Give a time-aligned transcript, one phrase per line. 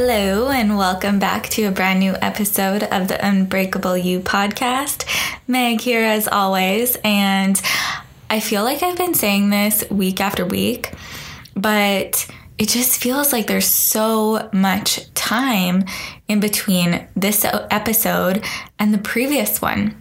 [0.00, 5.04] Hello, and welcome back to a brand new episode of the Unbreakable You podcast.
[5.48, 7.60] Meg here as always, and
[8.30, 10.92] I feel like I've been saying this week after week,
[11.56, 15.84] but it just feels like there's so much time
[16.28, 18.44] in between this episode
[18.78, 19.96] and the previous one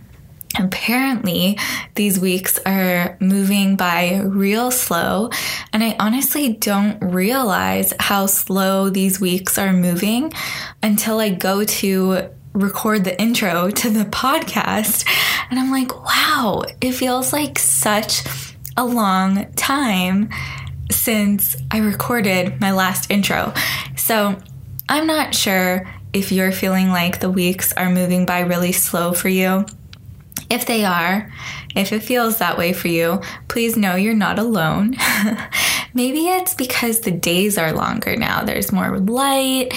[0.60, 1.58] apparently
[1.96, 5.30] these weeks are moving by real slow
[5.74, 10.32] and i honestly don't realize how slow these weeks are moving
[10.82, 15.08] until i go to record the intro to the podcast.
[15.50, 18.24] And i'm like wow it feels like such
[18.76, 20.30] a long time
[20.92, 23.54] since i recorded my last intro.
[23.96, 24.38] So
[24.90, 29.30] i'm not sure if you're feeling like the weeks are moving by really slow for
[29.30, 29.66] you
[30.50, 31.32] if they are,
[31.76, 34.96] if it feels that way for you, please know you're not alone.
[35.94, 38.44] Maybe it's because the days are longer now.
[38.44, 39.74] There's more light.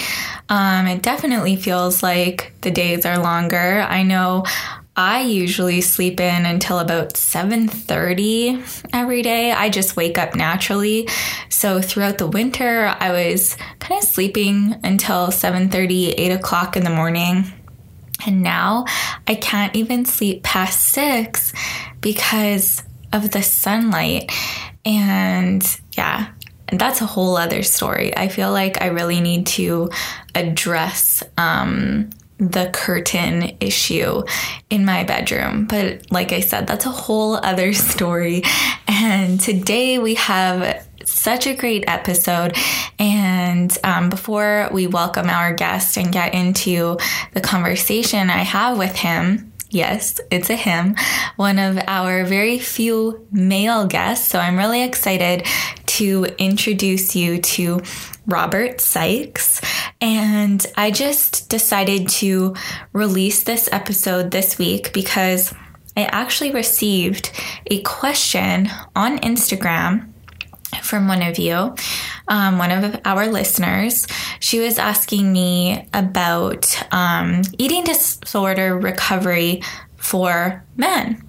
[0.49, 3.81] Um, it definitely feels like the days are longer.
[3.89, 4.45] I know
[4.97, 8.63] I usually sleep in until about 7:30
[8.93, 9.53] every day.
[9.53, 11.09] I just wake up naturally.
[11.49, 16.91] So throughout the winter, I was kind of sleeping until 7:30, 8 o'clock in the
[16.91, 17.51] morning.
[18.27, 18.87] And now
[19.27, 21.53] I can't even sleep past six
[22.01, 24.31] because of the sunlight.
[24.85, 26.29] And yeah,
[26.73, 28.17] that's a whole other story.
[28.17, 29.91] I feel like I really need to
[30.35, 34.23] address um, the curtain issue
[34.71, 35.67] in my bedroom.
[35.67, 38.43] But like I said, that's a whole other story.
[38.89, 42.57] And today we have such a great episode.
[42.99, 46.99] And um, before we welcome our guest and get into
[47.33, 50.97] the conversation I have with him, Yes, it's a him,
[51.37, 54.27] one of our very few male guests.
[54.27, 55.47] So I'm really excited
[55.87, 57.81] to introduce you to
[58.27, 59.61] Robert Sikes.
[60.01, 62.57] And I just decided to
[62.93, 65.55] release this episode this week because
[65.97, 67.31] I actually received
[67.67, 70.10] a question on Instagram
[70.83, 71.75] from one of you,
[72.29, 74.07] um, one of our listeners.
[74.39, 79.63] She was asking me about um, eating disorder recovery
[79.97, 81.23] for men.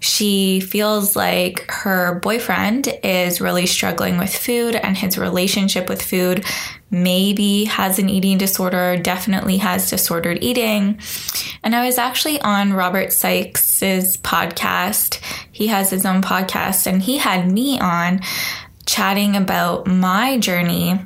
[0.00, 6.44] She feels like her boyfriend is really struggling with food and his relationship with food
[6.90, 11.00] maybe has an eating disorder, definitely has disordered eating.
[11.62, 15.20] And I was actually on Robert Sikes's podcast.
[15.50, 18.20] He has his own podcast and he had me on
[18.92, 20.98] chatting about my journey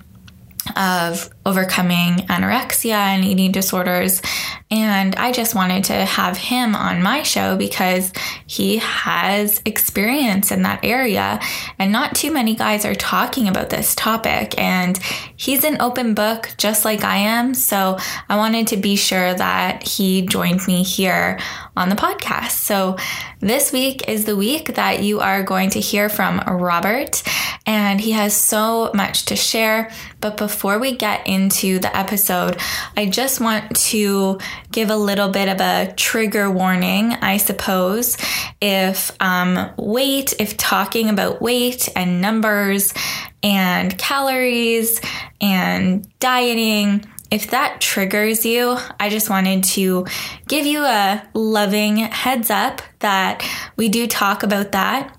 [0.75, 4.21] of overcoming anorexia and eating disorders.
[4.69, 8.13] And I just wanted to have him on my show because
[8.47, 11.39] he has experience in that area.
[11.79, 14.59] And not too many guys are talking about this topic.
[14.59, 14.99] And
[15.37, 17.55] he's an open book, just like I am.
[17.55, 17.97] So
[18.29, 21.39] I wanted to be sure that he joined me here
[21.77, 22.53] on the podcast.
[22.53, 22.97] So
[23.39, 27.23] this week is the week that you are going to hear from Robert.
[27.67, 29.93] And he has so much to share.
[30.21, 31.36] But before we get into
[31.79, 32.59] the episode,
[32.97, 34.39] I just want to
[34.73, 38.17] give a little bit of a trigger warning, I suppose.
[38.61, 42.93] If um, weight, if talking about weight and numbers
[43.43, 45.01] and calories
[45.41, 50.07] and dieting, if that triggers you, I just wanted to
[50.49, 53.47] give you a loving heads up that
[53.77, 55.17] we do talk about that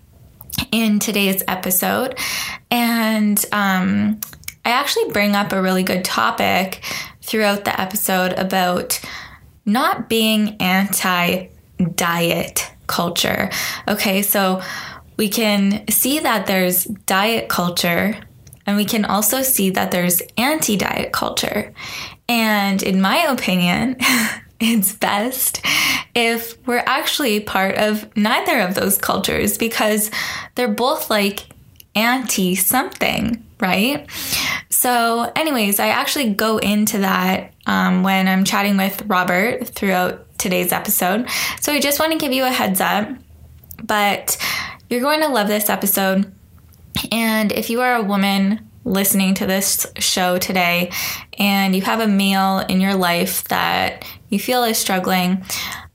[0.71, 2.17] in today's episode.
[2.71, 4.19] And um,
[4.67, 6.83] I actually bring up a really good topic
[7.21, 8.99] throughout the episode about
[9.65, 11.47] not being anti
[11.95, 13.49] diet culture.
[13.87, 14.61] Okay, so
[15.15, 18.17] we can see that there's diet culture
[18.65, 21.73] and we can also see that there's anti diet culture.
[22.27, 23.95] And in my opinion,
[24.59, 25.65] it's best
[26.13, 30.11] if we're actually part of neither of those cultures because
[30.55, 31.45] they're both like
[31.95, 34.07] anti something, right?
[34.69, 40.71] So, anyways, I actually go into that um, when I'm chatting with Robert throughout today's
[40.71, 41.27] episode.
[41.61, 43.09] So, I just want to give you a heads up,
[43.83, 44.37] but
[44.89, 46.31] you're going to love this episode.
[47.11, 50.91] And if you are a woman listening to this show today
[51.37, 55.43] and you have a male in your life that you feel is struggling,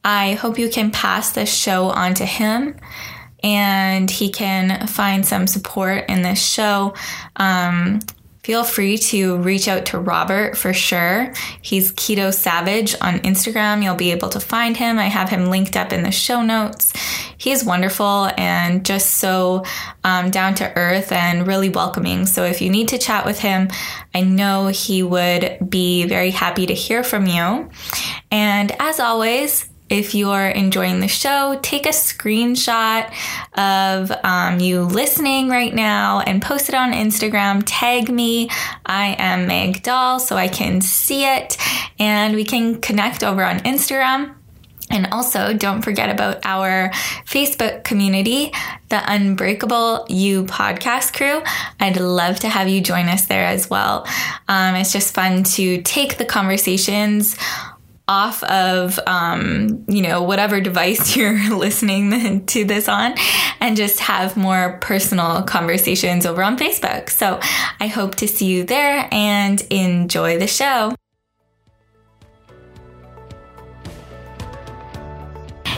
[0.05, 2.77] I hope you can pass this show on to him
[3.43, 6.95] and he can find some support in this show.
[7.37, 8.01] Um,
[8.43, 11.33] feel free to reach out to Robert for sure.
[11.61, 13.85] He's Keto Savage on Instagram.
[13.85, 14.99] You'll be able to find him.
[14.99, 16.93] I have him linked up in the show notes.
[17.39, 19.65] He's wonderful and just so
[20.03, 22.27] um, down to earth and really welcoming.
[22.27, 23.69] So if you need to chat with him,
[24.15, 27.71] I know he would be very happy to hear from you.
[28.31, 33.13] And as always, if you're enjoying the show, take a screenshot
[33.53, 37.63] of um, you listening right now and post it on Instagram.
[37.67, 38.49] Tag me.
[38.87, 41.59] I am Meg Doll so I can see it
[41.99, 44.35] and we can connect over on Instagram.
[44.91, 46.91] And also, don't forget about our
[47.25, 48.53] Facebook community,
[48.91, 51.43] the Unbreakable You podcast crew.
[51.81, 54.07] I'd love to have you join us there as well.
[54.49, 57.37] Um, it's just fun to take the conversations
[58.13, 63.15] off of um, you know whatever device you're listening to this on
[63.61, 67.09] and just have more personal conversations over on facebook.
[67.09, 67.39] So
[67.81, 70.95] i hope to see you there and enjoy the show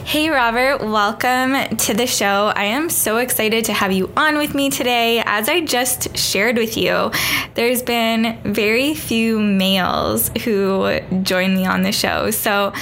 [0.04, 2.52] Hey, Robert, welcome to the show.
[2.54, 5.22] I am so excited to have you on with me today.
[5.24, 7.10] As I just shared with you,
[7.54, 12.30] there's been very few males who join me on the show.
[12.30, 12.74] So,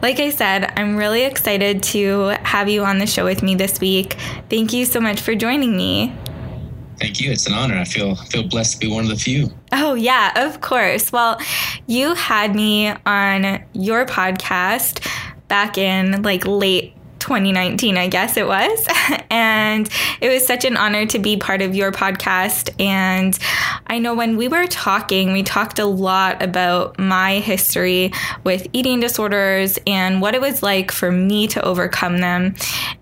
[0.00, 3.78] like I said, I'm really excited to have you on the show with me this
[3.78, 4.16] week.
[4.48, 6.16] Thank you so much for joining me.
[6.98, 7.30] Thank you.
[7.30, 7.76] It's an honor.
[7.76, 9.50] I feel feel blessed to be one of the few.
[9.72, 11.12] Oh yeah, of course.
[11.12, 11.40] Well,
[11.86, 15.06] you had me on your podcast
[15.50, 18.86] back in like late 2019, I guess it was.
[19.30, 19.88] and
[20.20, 22.70] it was such an honor to be part of your podcast.
[22.80, 23.38] And
[23.86, 28.12] I know when we were talking, we talked a lot about my history
[28.42, 32.56] with eating disorders and what it was like for me to overcome them.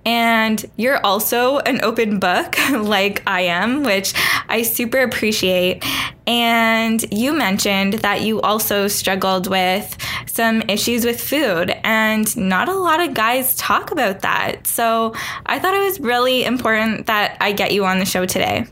[0.04, 4.12] And you're also an open book, like I am, which
[4.48, 5.84] I super appreciate.
[6.26, 9.96] And you mentioned that you also struggled with
[10.28, 14.66] some issues with food, and not a lot of guys talk about that.
[14.66, 15.14] So
[15.46, 18.66] I thought it was really important that I get you on the show today.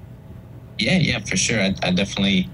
[0.78, 1.60] Yeah, yeah, for sure.
[1.60, 2.48] I, I definitely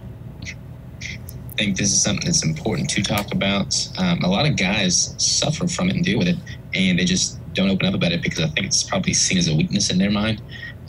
[1.57, 3.77] think this is something that's important to talk about.
[3.99, 6.37] Um, a lot of guys suffer from it and deal with it,
[6.75, 9.49] and they just don't open up about it because I think it's probably seen as
[9.49, 10.41] a weakness in their mind.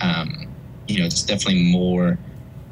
[0.01, 0.48] Um,
[0.88, 2.18] you know, it's definitely more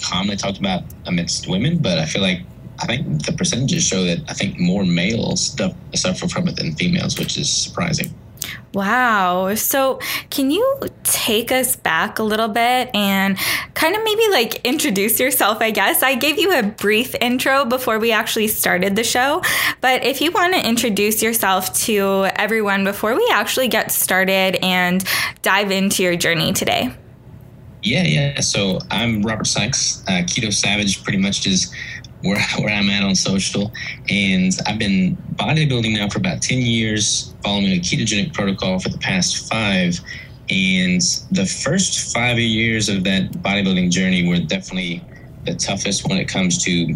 [0.01, 2.41] commonly talked about amidst women, but I feel like
[2.81, 5.55] I think the percentages show that I think more males
[5.93, 8.13] suffer from it than females, which is surprising.
[8.73, 9.53] Wow.
[9.55, 9.99] So,
[10.29, 13.37] can you take us back a little bit and
[13.73, 15.57] kind of maybe like introduce yourself?
[15.59, 19.41] I guess I gave you a brief intro before we actually started the show,
[19.81, 25.03] but if you want to introduce yourself to everyone before we actually get started and
[25.41, 26.93] dive into your journey today.
[27.83, 28.39] Yeah, yeah.
[28.41, 30.03] So I'm Robert Sikes.
[30.07, 31.73] Uh, Keto Savage pretty much is
[32.23, 33.71] where, where I'm at on social.
[34.09, 38.97] And I've been bodybuilding now for about 10 years, following a ketogenic protocol for the
[38.97, 39.99] past five.
[40.49, 41.01] And
[41.31, 45.03] the first five years of that bodybuilding journey were definitely
[45.45, 46.95] the toughest when it comes to,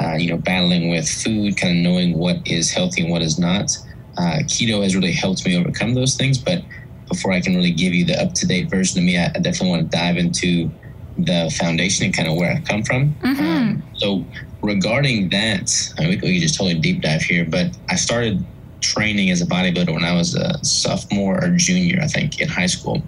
[0.00, 3.38] uh, you know, battling with food, kind of knowing what is healthy and what is
[3.38, 3.76] not.
[4.16, 6.62] Uh, keto has really helped me overcome those things, but
[7.08, 9.38] before I can really give you the up to date version of me, I, I,
[9.38, 10.70] definitely want to dive into
[11.18, 13.14] the foundation and kind of where I come from.
[13.16, 13.40] Mm-hmm.
[13.40, 14.24] Um, so,
[14.62, 18.44] regarding that, I mean, we, could just totally deep dive here, but I started
[18.80, 22.66] training as a bodybuilder when I was a sophomore or junior, I think, in high
[22.66, 23.02] school.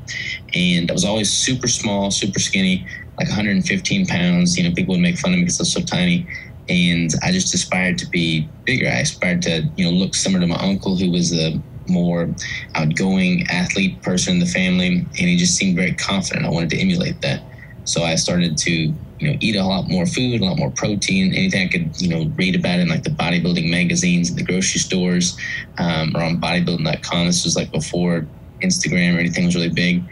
[0.55, 2.87] And I was always super small, super skinny,
[3.19, 4.57] like 115 pounds.
[4.57, 6.27] You know, people would make fun of me because I was so tiny.
[6.69, 8.87] And I just aspired to be bigger.
[8.87, 12.29] I aspired to, you know, look similar to my uncle, who was a more
[12.75, 16.47] outgoing athlete person in the family, and he just seemed very confident.
[16.47, 17.43] I wanted to emulate that,
[17.85, 21.33] so I started to you know eat a lot more food, a lot more protein,
[21.35, 24.81] anything I could you know read about in like the bodybuilding magazines in the grocery
[24.81, 25.39] stores
[25.79, 27.27] um, or on bodybuilding.com.
[27.27, 28.27] This was like before
[28.63, 30.03] Instagram or anything was really big.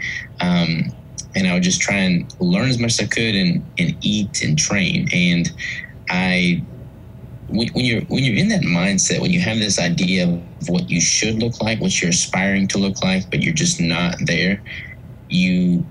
[0.40, 0.92] Um,
[1.34, 4.42] and I would just try and learn as much as I could and, and eat
[4.42, 5.08] and train.
[5.12, 5.50] And
[6.10, 6.62] I
[7.48, 10.90] when, when you're when you're in that mindset, when you have this idea of what
[10.90, 14.62] you should look like, what you're aspiring to look like, but you're just not there,
[15.28, 15.84] you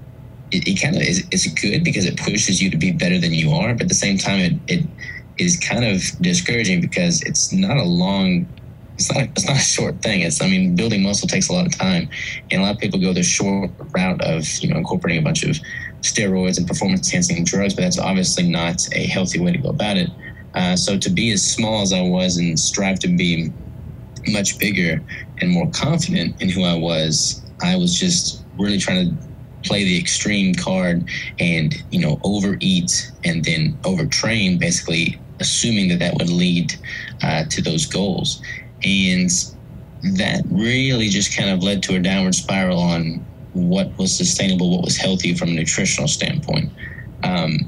[0.52, 3.34] it, it kind of is it's good because it pushes you to be better than
[3.34, 4.86] you are, but at the same time, it it
[5.38, 8.48] is kind of discouraging because it's not a long
[8.96, 10.22] it's not it's not a short thing.
[10.22, 12.10] It's I mean building muscle takes a lot of time,
[12.52, 15.44] and a lot of people go the short route of you know incorporating a bunch
[15.44, 15.58] of
[16.02, 19.98] steroids and performance enhancing drugs, but that's obviously not a healthy way to go about
[19.98, 20.10] it.
[20.54, 23.52] Uh, so to be as small as I was and strive to be
[24.28, 25.02] much bigger
[25.40, 29.31] and more confident in who I was, I was just really trying to
[29.64, 36.14] play the extreme card and you know overeat and then overtrain basically assuming that that
[36.14, 36.74] would lead
[37.24, 38.42] uh, to those goals.
[38.84, 39.30] And
[40.18, 44.86] that really just kind of led to a downward spiral on what was sustainable what
[44.86, 46.72] was healthy from a nutritional standpoint.
[47.24, 47.60] Um,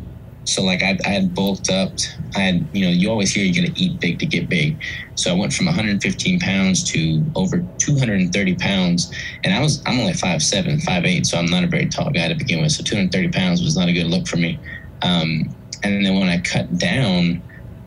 [0.45, 1.91] so like I, I had bulked up.
[2.35, 4.81] I had, you know, you always hear you're to eat big to get big.
[5.15, 9.13] So I went from 115 pounds to over 230 pounds.
[9.43, 12.09] And I was, I'm only five seven, five eight, So I'm not a very tall
[12.11, 12.71] guy to begin with.
[12.71, 14.59] So 230 pounds was not a good look for me.
[15.01, 17.41] Um, and then when I cut down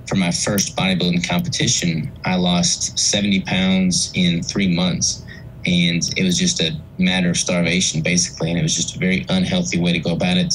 [0.06, 5.25] for my first bodybuilding competition, I lost 70 pounds in three months.
[5.66, 8.50] And it was just a matter of starvation, basically.
[8.50, 10.54] And it was just a very unhealthy way to go about it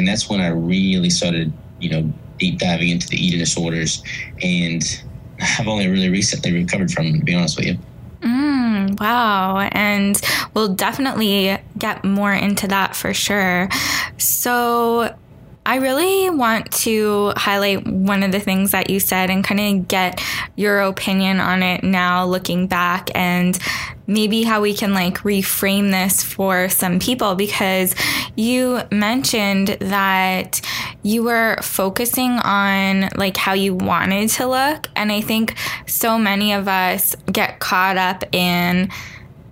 [0.00, 4.02] and that's when I really started, you know, deep diving into the eating disorders,
[4.42, 4.82] and
[5.58, 7.78] I've only really recently recovered from to be honest with you.
[8.22, 9.58] Mm, wow.
[9.72, 10.18] And
[10.54, 13.68] we'll definitely get more into that for sure.
[14.16, 15.14] So,
[15.70, 19.86] I really want to highlight one of the things that you said and kind of
[19.86, 20.20] get
[20.56, 23.56] your opinion on it now, looking back, and
[24.08, 27.94] maybe how we can like reframe this for some people because
[28.34, 30.60] you mentioned that
[31.04, 34.88] you were focusing on like how you wanted to look.
[34.96, 35.54] And I think
[35.86, 38.90] so many of us get caught up in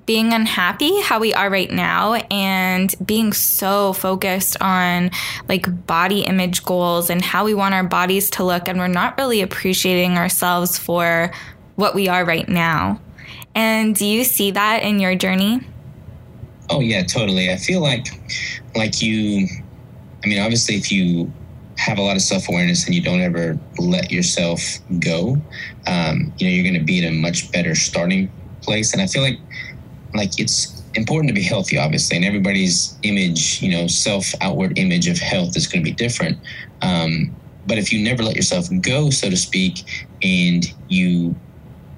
[0.09, 5.11] being unhappy how we are right now and being so focused on
[5.51, 9.19] like body image goals and how we want our bodies to look and we're not
[9.19, 11.31] really appreciating ourselves for
[11.75, 12.99] what we are right now.
[13.55, 15.61] And do you see that in your journey?
[16.71, 17.51] Oh yeah, totally.
[17.51, 18.07] I feel like
[18.75, 19.47] like you
[20.25, 21.31] I mean obviously if you
[21.77, 24.63] have a lot of self-awareness and you don't ever let yourself
[25.01, 25.37] go,
[25.87, 28.95] um, you know, you're gonna be in a much better starting place.
[28.95, 29.39] And I feel like
[30.15, 35.09] like it's important to be healthy, obviously, and everybody's image, you know, self outward image
[35.09, 36.39] of health is going to be different.
[36.83, 37.35] Um,
[37.67, 41.37] but if you never let yourself go, so to speak, and you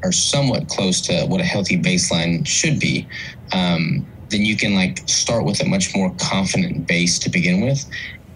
[0.02, 3.06] are somewhat close to what a healthy baseline should be,
[3.52, 7.84] um, then you can like start with a much more confident base to begin with.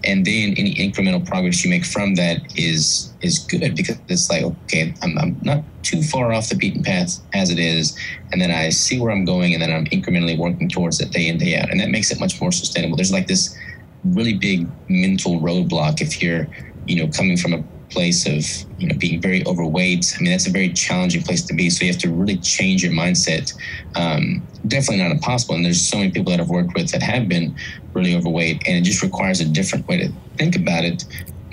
[0.06, 4.42] And then any incremental progress you make from that is is good because it's like
[4.42, 7.98] okay, I'm, I'm not too far off the beaten path as it is,
[8.32, 11.28] and then I see where I'm going, and then I'm incrementally working towards it day
[11.28, 12.96] in day out, and that makes it much more sustainable.
[12.96, 13.56] There's like this
[14.04, 16.46] really big mental roadblock if you're
[16.86, 18.44] you know coming from a place of
[18.80, 20.14] you know being very overweight.
[20.16, 21.70] I mean, that's a very challenging place to be.
[21.70, 23.54] So you have to really change your mindset.
[23.94, 25.54] Um, definitely not impossible.
[25.54, 27.56] And there's so many people that I've worked with that have been
[27.94, 31.04] really overweight, and it just requires a different way to think about it.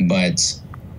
[0.08, 0.42] But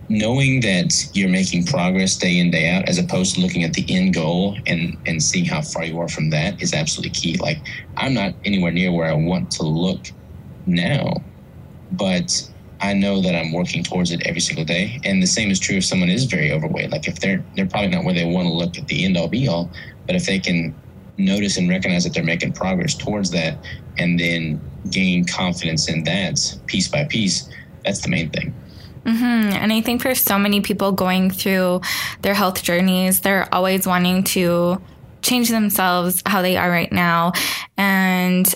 [0.09, 3.85] knowing that you're making progress day in day out as opposed to looking at the
[3.89, 7.59] end goal and and seeing how far you are from that is absolutely key like
[7.97, 10.01] i'm not anywhere near where i want to look
[10.67, 11.15] now
[11.93, 12.47] but
[12.83, 15.01] I know that I'm working towards it every single day.
[15.05, 16.91] And the same is true if someone is very overweight.
[16.91, 19.29] Like if they're they're probably not where they want to look at the end all
[19.29, 19.71] be all,
[20.07, 20.75] but if they can
[21.17, 23.57] notice and recognize that they're making progress towards that
[23.99, 24.61] and then
[24.91, 27.49] gain confidence in that piece by piece,
[27.85, 28.55] that's the main thing.
[29.05, 29.53] Mm-hmm.
[29.57, 31.81] And I think for so many people going through
[32.23, 34.81] their health journeys, they're always wanting to
[35.23, 37.33] change themselves how they are right now.
[37.77, 38.53] And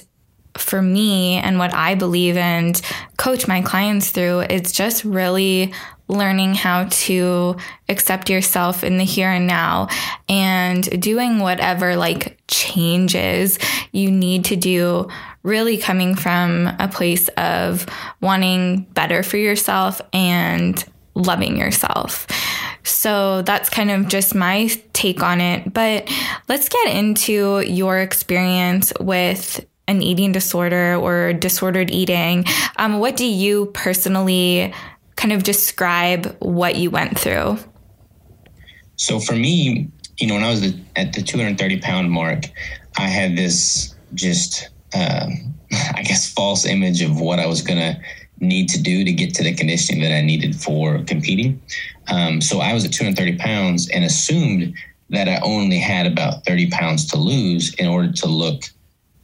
[0.59, 2.81] for me and what I believe and
[3.17, 5.73] coach my clients through, it's just really
[6.09, 7.57] learning how to
[7.89, 9.89] accept yourself in the here and now
[10.29, 13.59] and doing whatever like changes
[13.91, 15.09] you need to do
[15.43, 17.87] really coming from a place of
[18.21, 20.85] wanting better for yourself and
[21.15, 22.27] loving yourself.
[22.83, 25.73] So that's kind of just my take on it.
[25.73, 26.09] But
[26.49, 32.45] let's get into your experience with an eating disorder or disordered eating,
[32.77, 34.73] um, what do you personally
[35.17, 37.59] kind of describe what you went through?
[38.97, 39.89] So for me,
[40.19, 42.45] you know, when I was at the 230 pound mark,
[42.97, 45.29] I had this just, uh,
[45.95, 48.01] I guess, false image of what I was going to
[48.41, 51.61] need to do to get to the conditioning that I needed for competing.
[52.09, 54.75] Um, so I was at 230 pounds and assumed
[55.11, 58.65] that I only had about 30 pounds to lose in order to look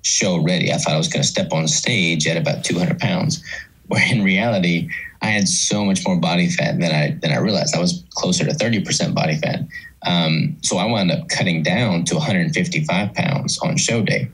[0.03, 0.73] show ready.
[0.73, 3.43] I thought I was going to step on stage at about 200 pounds,
[3.87, 4.89] where in reality,
[5.23, 7.77] I had so much more body fat than I than I realized.
[7.77, 9.61] I was closer to 30% body fat.
[10.05, 14.29] Um, so I wound up cutting down to 155 pounds on show day.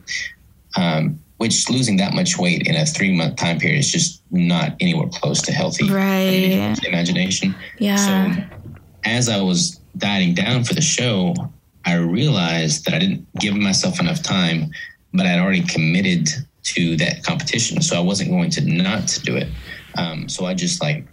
[0.75, 4.75] Um, which losing that much weight in a three month time period is just not
[4.81, 5.89] anywhere close to healthy.
[5.89, 6.77] Right.
[6.83, 7.55] Imagination.
[7.77, 7.95] Yeah.
[7.95, 8.43] So
[9.05, 11.33] as I was dieting down for the show,
[11.85, 14.69] I realized that I didn't give myself enough time,
[15.13, 16.27] but I'd already committed
[16.63, 17.81] to that competition.
[17.81, 19.47] So I wasn't going to not do it.
[19.97, 21.05] Um, so I just like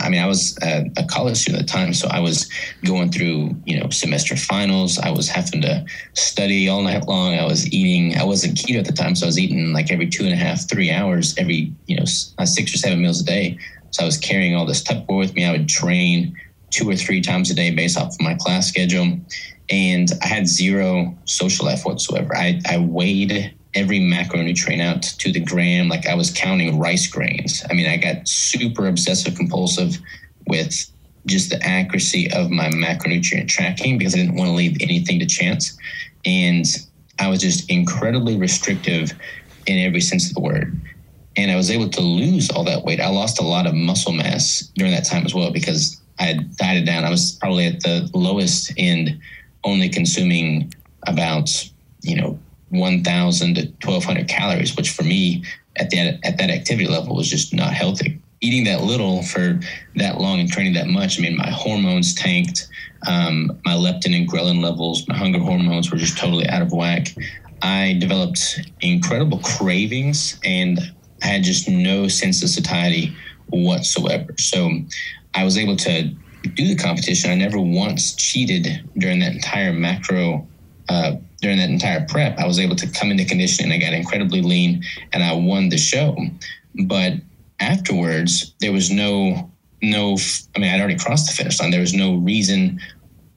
[0.00, 2.48] I mean, I was a, college student at the time, so I was
[2.84, 4.98] going through, you know, semester finals.
[4.98, 7.34] I was having to study all night long.
[7.34, 8.16] I was eating.
[8.16, 10.36] I wasn't keto at the time, so I was eating like every two and a
[10.36, 12.04] half, three hours, every you know,
[12.38, 13.58] uh, six or seven meals a day.
[13.90, 15.44] So I was carrying all this Tupperware with me.
[15.44, 16.36] I would train
[16.70, 19.18] two or three times a day based off of my class schedule,
[19.70, 22.36] and I had zero social life whatsoever.
[22.36, 25.88] I I weighed every macronutrient out to the gram.
[25.88, 27.62] Like I was counting rice grains.
[27.70, 29.98] I mean, I got super obsessive compulsive
[30.46, 30.90] with
[31.26, 35.26] just the accuracy of my macronutrient tracking because I didn't want to leave anything to
[35.26, 35.76] chance.
[36.24, 36.64] And
[37.18, 39.12] I was just incredibly restrictive
[39.66, 40.80] in every sense of the word.
[41.36, 43.00] And I was able to lose all that weight.
[43.00, 46.56] I lost a lot of muscle mass during that time as well because I had
[46.56, 47.04] dieted down.
[47.04, 49.20] I was probably at the lowest end,
[49.64, 50.72] only consuming
[51.06, 51.50] about,
[52.02, 52.38] you know,
[52.70, 55.42] 1,000 to 1,200 calories, which for me
[55.76, 58.20] at that at that activity level was just not healthy.
[58.40, 59.58] Eating that little for
[59.96, 62.68] that long and training that much, I mean, my hormones tanked.
[63.06, 67.08] Um, my leptin and ghrelin levels, my hunger hormones were just totally out of whack.
[67.62, 70.78] I developed incredible cravings and
[71.22, 73.16] I had just no sense of satiety
[73.50, 74.34] whatsoever.
[74.38, 74.70] So
[75.34, 77.30] I was able to do the competition.
[77.30, 80.46] I never once cheated during that entire macro
[80.88, 83.72] uh, during that entire prep, I was able to come into conditioning.
[83.72, 86.16] I got incredibly lean and I won the show.
[86.84, 87.14] But
[87.60, 89.50] afterwards, there was no,
[89.82, 90.16] no,
[90.56, 91.70] I mean, I'd already crossed the finish line.
[91.70, 92.80] There was no reason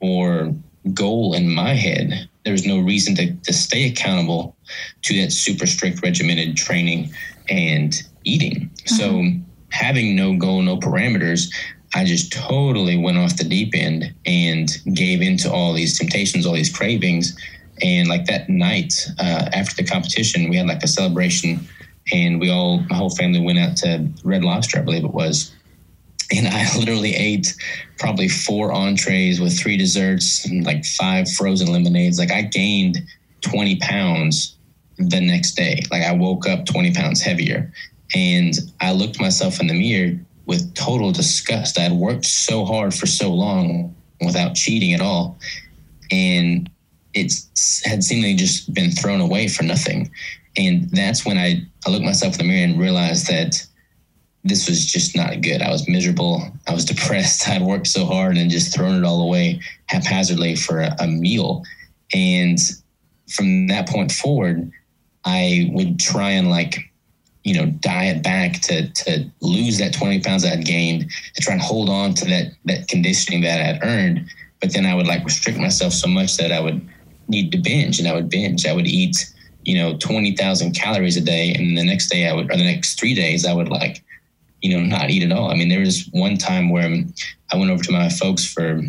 [0.00, 0.54] or
[0.92, 2.28] goal in my head.
[2.44, 4.56] There was no reason to, to stay accountable
[5.02, 7.12] to that super strict regimented training
[7.48, 7.94] and
[8.24, 8.70] eating.
[8.84, 8.94] Mm-hmm.
[8.96, 9.40] So
[9.70, 11.52] having no goal, no parameters,
[11.94, 16.54] I just totally went off the deep end and gave into all these temptations, all
[16.54, 17.36] these cravings,
[17.82, 21.68] and like that night uh, after the competition, we had like a celebration,
[22.12, 25.54] and we all, my whole family went out to Red Lobster, I believe it was.
[26.34, 27.54] And I literally ate
[27.98, 32.18] probably four entrees with three desserts and like five frozen lemonades.
[32.18, 32.98] Like I gained
[33.42, 34.56] 20 pounds
[34.98, 35.82] the next day.
[35.90, 37.72] Like I woke up 20 pounds heavier.
[38.14, 41.78] And I looked myself in the mirror with total disgust.
[41.78, 45.38] I had worked so hard for so long without cheating at all.
[46.10, 46.68] And
[47.14, 47.32] it
[47.84, 50.10] had seemingly just been thrown away for nothing.
[50.56, 53.64] And that's when I, I looked myself in the mirror and realized that
[54.44, 55.62] this was just not good.
[55.62, 56.42] I was miserable.
[56.66, 57.48] I was depressed.
[57.48, 61.62] I'd worked so hard and just thrown it all away haphazardly for a, a meal.
[62.12, 62.58] And
[63.30, 64.70] from that point forward,
[65.24, 66.91] I would try and like,
[67.44, 71.62] you know, diet back to to lose that 20 pounds I'd gained, to try and
[71.62, 74.28] hold on to that that conditioning that I'd earned.
[74.60, 76.88] But then I would like restrict myself so much that I would
[77.28, 78.66] need to binge and I would binge.
[78.66, 79.16] I would eat,
[79.64, 81.52] you know, 20,000 calories a day.
[81.52, 84.04] And the next day I would, or the next three days, I would like,
[84.60, 85.50] you know, not eat at all.
[85.50, 86.84] I mean, there was one time where
[87.52, 88.82] I went over to my folks for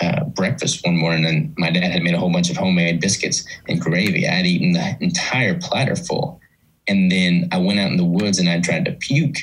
[0.00, 3.44] uh, breakfast one morning and my dad had made a whole bunch of homemade biscuits
[3.68, 4.26] and gravy.
[4.26, 6.40] I had eaten the entire platter full.
[6.88, 9.36] And then I went out in the woods and I tried to puke.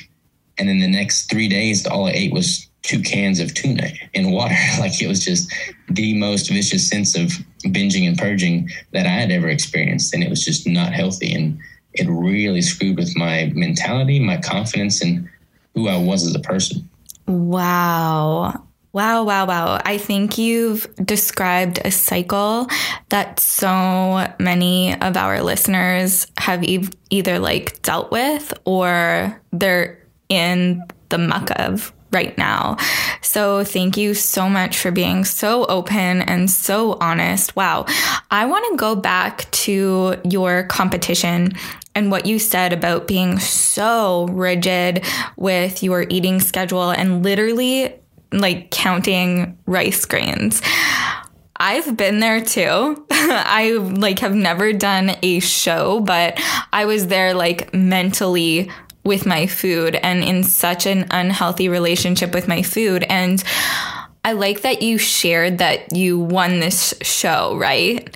[0.58, 4.30] And then the next three days, all I ate was two cans of tuna in
[4.30, 4.54] water.
[4.80, 5.52] like it was just
[5.88, 7.32] the most vicious sense of
[7.64, 10.14] binging and purging that I had ever experienced.
[10.14, 11.32] And it was just not healthy.
[11.32, 11.58] And
[11.94, 15.28] it really screwed with my mentality, my confidence, and
[15.74, 16.88] who I was as a person.
[17.26, 18.67] Wow.
[18.98, 19.80] Wow, wow, wow.
[19.84, 22.66] I think you've described a cycle
[23.10, 30.82] that so many of our listeners have e- either like dealt with or they're in
[31.10, 32.76] the muck of right now.
[33.22, 37.54] So thank you so much for being so open and so honest.
[37.54, 37.86] Wow.
[38.32, 41.52] I want to go back to your competition
[41.94, 45.04] and what you said about being so rigid
[45.36, 47.94] with your eating schedule and literally
[48.32, 50.62] like counting rice grains.
[51.56, 53.06] I've been there too.
[53.10, 56.40] I like have never done a show, but
[56.72, 58.70] I was there like mentally
[59.04, 63.04] with my food and in such an unhealthy relationship with my food.
[63.08, 63.42] And
[64.24, 68.14] I like that you shared that you won this show, right?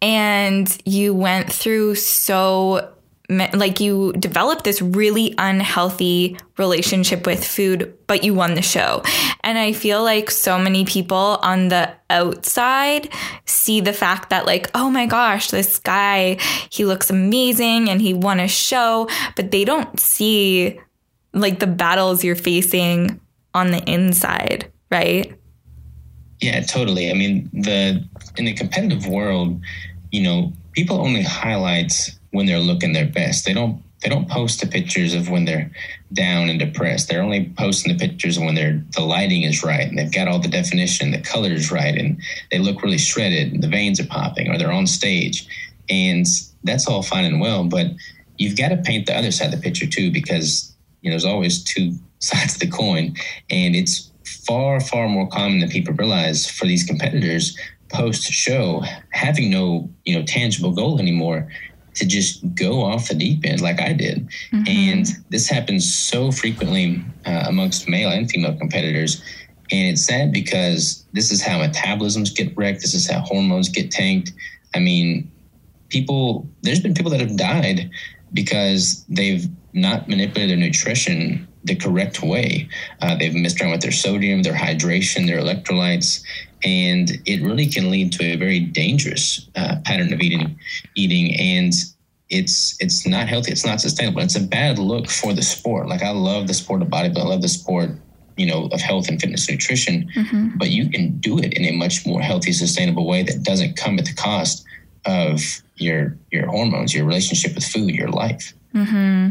[0.00, 2.93] And you went through so
[3.28, 9.02] like you developed this really unhealthy relationship with food, but you won the show.
[9.42, 13.08] And I feel like so many people on the outside
[13.46, 16.38] see the fact that, like, oh my gosh, this guy,
[16.70, 20.78] he looks amazing and he won a show, but they don't see
[21.32, 23.20] like the battles you're facing
[23.54, 25.36] on the inside, right?
[26.40, 27.10] Yeah, totally.
[27.10, 28.04] I mean, the
[28.36, 29.60] in the competitive world,
[30.10, 33.44] you know, people only highlight when they're looking their best.
[33.44, 35.70] They don't they don't post the pictures of when they're
[36.12, 37.08] down and depressed.
[37.08, 40.40] They're only posting the pictures when they're the lighting is right and they've got all
[40.40, 42.20] the definition, the colors right, and
[42.50, 45.46] they look really shredded and the veins are popping or they're on stage.
[45.88, 46.26] And
[46.64, 47.86] that's all fine and well, but
[48.36, 51.24] you've got to paint the other side of the picture too, because you know there's
[51.24, 53.14] always two sides of the coin.
[53.48, 57.56] And it's far, far more common than people realize for these competitors
[57.90, 61.48] post show having no, you know, tangible goal anymore
[61.94, 64.28] to just go off the deep end like I did.
[64.52, 64.64] Mm-hmm.
[64.66, 69.22] And this happens so frequently uh, amongst male and female competitors.
[69.70, 72.82] And it's sad because this is how metabolisms get wrecked.
[72.82, 74.32] This is how hormones get tanked.
[74.74, 75.30] I mean,
[75.88, 77.90] people, there's been people that have died
[78.32, 82.68] because they've not manipulated their nutrition the correct way.
[83.00, 86.22] Uh, they've messed around with their sodium, their hydration, their electrolytes,
[86.64, 90.58] and it really can lead to a very dangerous uh, pattern of eating.
[90.94, 91.72] Eating and
[92.30, 93.52] it's it's not healthy.
[93.52, 94.22] It's not sustainable.
[94.22, 95.88] It's a bad look for the sport.
[95.88, 97.18] Like I love the sport of bodybuilding.
[97.18, 97.90] I love the sport
[98.36, 100.48] you know of health and fitness nutrition mm-hmm.
[100.56, 103.98] but you can do it in a much more healthy sustainable way that doesn't come
[103.98, 104.64] at the cost
[105.06, 105.40] of
[105.76, 109.28] your your hormones your relationship with food your life Mm-hmm.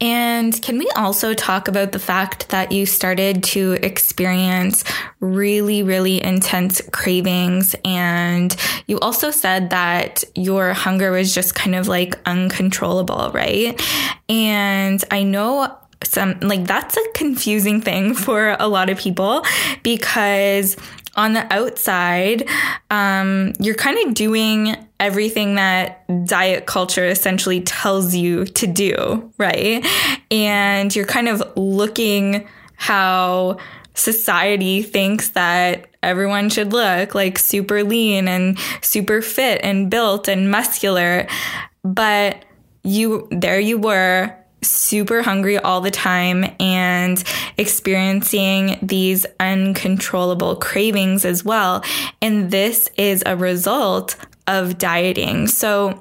[0.00, 4.84] And can we also talk about the fact that you started to experience
[5.20, 7.74] really, really intense cravings?
[7.84, 13.80] And you also said that your hunger was just kind of like uncontrollable, right?
[14.28, 19.44] And I know some like that's a confusing thing for a lot of people
[19.82, 20.76] because
[21.18, 22.48] on the outside,
[22.90, 29.84] um, you're kind of doing everything that diet culture essentially tells you to do, right?
[30.30, 33.58] And you're kind of looking how
[33.94, 40.52] society thinks that everyone should look like super lean and super fit and built and
[40.52, 41.26] muscular.
[41.82, 42.44] But
[42.84, 47.22] you, there you were super hungry all the time and
[47.56, 51.84] experiencing these uncontrollable cravings as well.
[52.20, 54.16] And this is a result
[54.46, 55.46] of dieting.
[55.46, 56.00] So,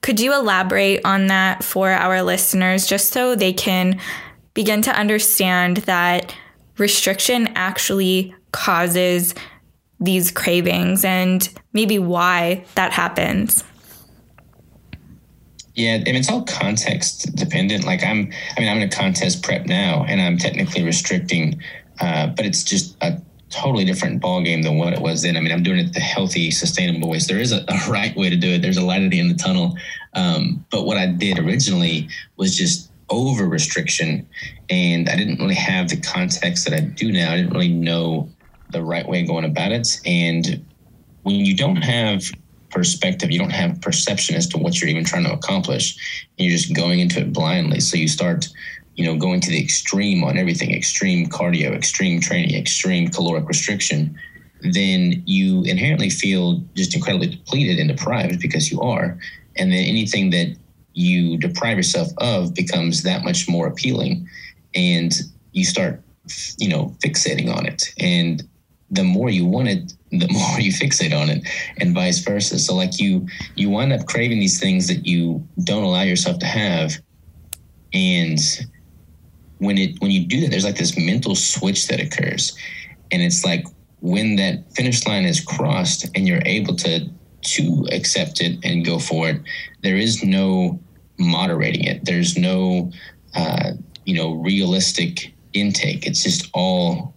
[0.00, 4.00] could you elaborate on that for our listeners just so they can
[4.54, 6.34] begin to understand that
[6.78, 9.34] restriction actually causes
[9.98, 13.64] these cravings and maybe why that happens?
[15.80, 17.84] Yeah, and it's all context dependent.
[17.84, 21.62] Like I'm, I mean, I'm in a contest prep now, and I'm technically restricting,
[22.02, 25.38] uh, but it's just a totally different ball game than what it was then.
[25.38, 27.26] I mean, I'm doing it the healthy, sustainable ways.
[27.26, 28.60] There is a, a right way to do it.
[28.60, 29.74] There's a light at the end of the tunnel.
[30.12, 34.28] Um, but what I did originally was just over restriction,
[34.68, 37.32] and I didn't really have the context that I do now.
[37.32, 38.28] I didn't really know
[38.68, 40.62] the right way going about it, and
[41.22, 42.30] when you don't have
[42.70, 43.30] perspective.
[43.30, 46.26] You don't have perception as to what you're even trying to accomplish.
[46.36, 47.80] You're just going into it blindly.
[47.80, 48.48] So you start,
[48.94, 54.18] you know, going to the extreme on everything extreme cardio, extreme training, extreme caloric restriction.
[54.62, 59.18] Then you inherently feel just incredibly depleted and deprived because you are.
[59.56, 60.56] And then anything that
[60.92, 64.28] you deprive yourself of becomes that much more appealing.
[64.74, 65.12] And
[65.52, 66.02] you start,
[66.58, 67.92] you know, fixating on it.
[67.98, 68.42] And
[68.90, 71.46] the more you want it, the more you fixate on it
[71.78, 72.58] and vice versa.
[72.58, 76.46] So like you you wind up craving these things that you don't allow yourself to
[76.46, 76.92] have.
[77.92, 78.38] And
[79.58, 82.56] when it when you do that there's like this mental switch that occurs.
[83.12, 83.66] And it's like
[84.00, 87.08] when that finish line is crossed and you're able to
[87.42, 89.40] to accept it and go for it
[89.82, 90.78] there is no
[91.20, 92.04] moderating it.
[92.04, 92.90] There's no
[93.34, 93.72] uh,
[94.04, 96.06] you know realistic intake.
[96.06, 97.14] It's just all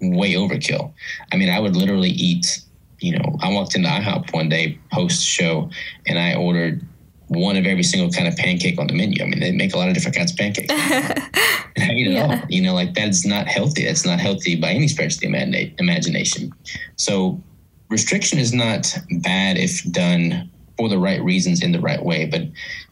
[0.00, 0.92] way overkill.
[1.32, 2.60] I mean, I would literally eat,
[3.00, 5.70] you know, I walked into IHOP one day post show
[6.06, 6.84] and I ordered
[7.28, 9.22] one of every single kind of pancake on the menu.
[9.22, 10.72] I mean, they make a lot of different kinds of pancakes.
[10.72, 12.40] and I eat it yeah.
[12.40, 12.48] all.
[12.48, 13.84] You know, like that's not healthy.
[13.84, 16.52] That's not healthy by any stretch of the imagination.
[16.96, 17.40] So
[17.90, 22.42] restriction is not bad if done for the right reasons in the right way, but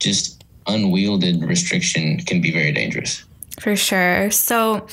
[0.01, 3.25] just unwielded restriction can be very dangerous.
[3.61, 4.31] For sure.
[4.31, 4.87] So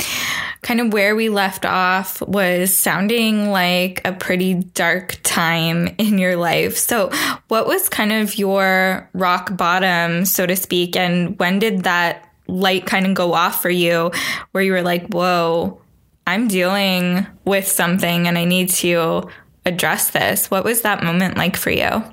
[0.64, 6.36] kind of where we left off was sounding like a pretty dark time in your
[6.36, 6.78] life.
[6.78, 7.10] So,
[7.50, 12.86] what was kind of your rock bottom, so to speak, and when did that light
[12.86, 14.12] kind of go off for you
[14.52, 15.80] where you were like, whoa,
[16.26, 19.30] I'm dealing with something and I need to
[19.66, 20.50] address this?
[20.50, 22.04] What was that moment like for you?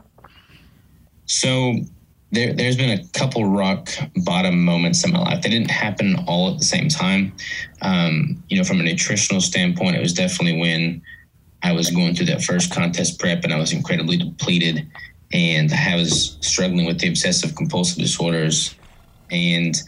[1.27, 1.75] So,
[2.33, 3.89] there, there's been a couple rock
[4.25, 5.43] bottom moments in my life.
[5.43, 7.33] They didn't happen all at the same time.
[7.83, 11.03] Um, you know, from a nutritional standpoint, it was definitely when
[11.63, 14.87] I was going through that first contest prep and I was incredibly depleted
[15.33, 18.75] and I was struggling with the obsessive compulsive disorders.
[19.31, 19.81] And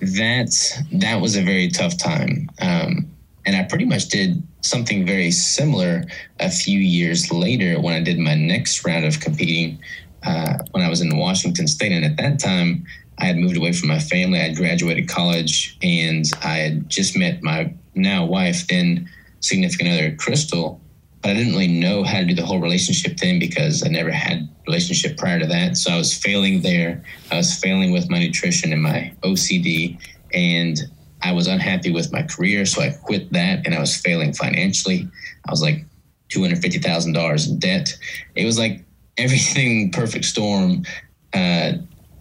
[0.00, 2.48] that that was a very tough time.
[2.60, 3.10] Um,
[3.46, 6.04] and I pretty much did something very similar
[6.40, 9.78] a few years later when I did my next round of competing
[10.24, 11.92] uh, when I was in Washington State.
[11.92, 12.86] And at that time,
[13.18, 14.40] I had moved away from my family.
[14.40, 19.08] I graduated college and I had just met my now wife, then
[19.40, 20.80] significant other, Crystal.
[21.22, 24.10] But I didn't really know how to do the whole relationship thing because I never
[24.10, 25.76] had relationship prior to that.
[25.76, 27.02] So I was failing there.
[27.30, 29.98] I was failing with my nutrition and my OCD.
[30.34, 30.78] And
[31.22, 32.66] I was unhappy with my career.
[32.66, 35.08] So I quit that and I was failing financially.
[35.46, 35.86] I was like
[36.30, 37.96] $250,000 in debt.
[38.34, 38.83] It was like
[39.18, 40.84] everything perfect storm
[41.32, 41.72] uh,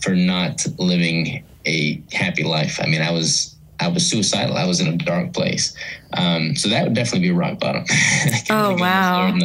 [0.02, 2.80] for not living a happy life.
[2.82, 4.56] I mean, I was I was suicidal.
[4.56, 5.76] I was in a dark place.
[6.14, 7.84] Um, so that would definitely be rock bottom.
[8.50, 9.36] oh wow!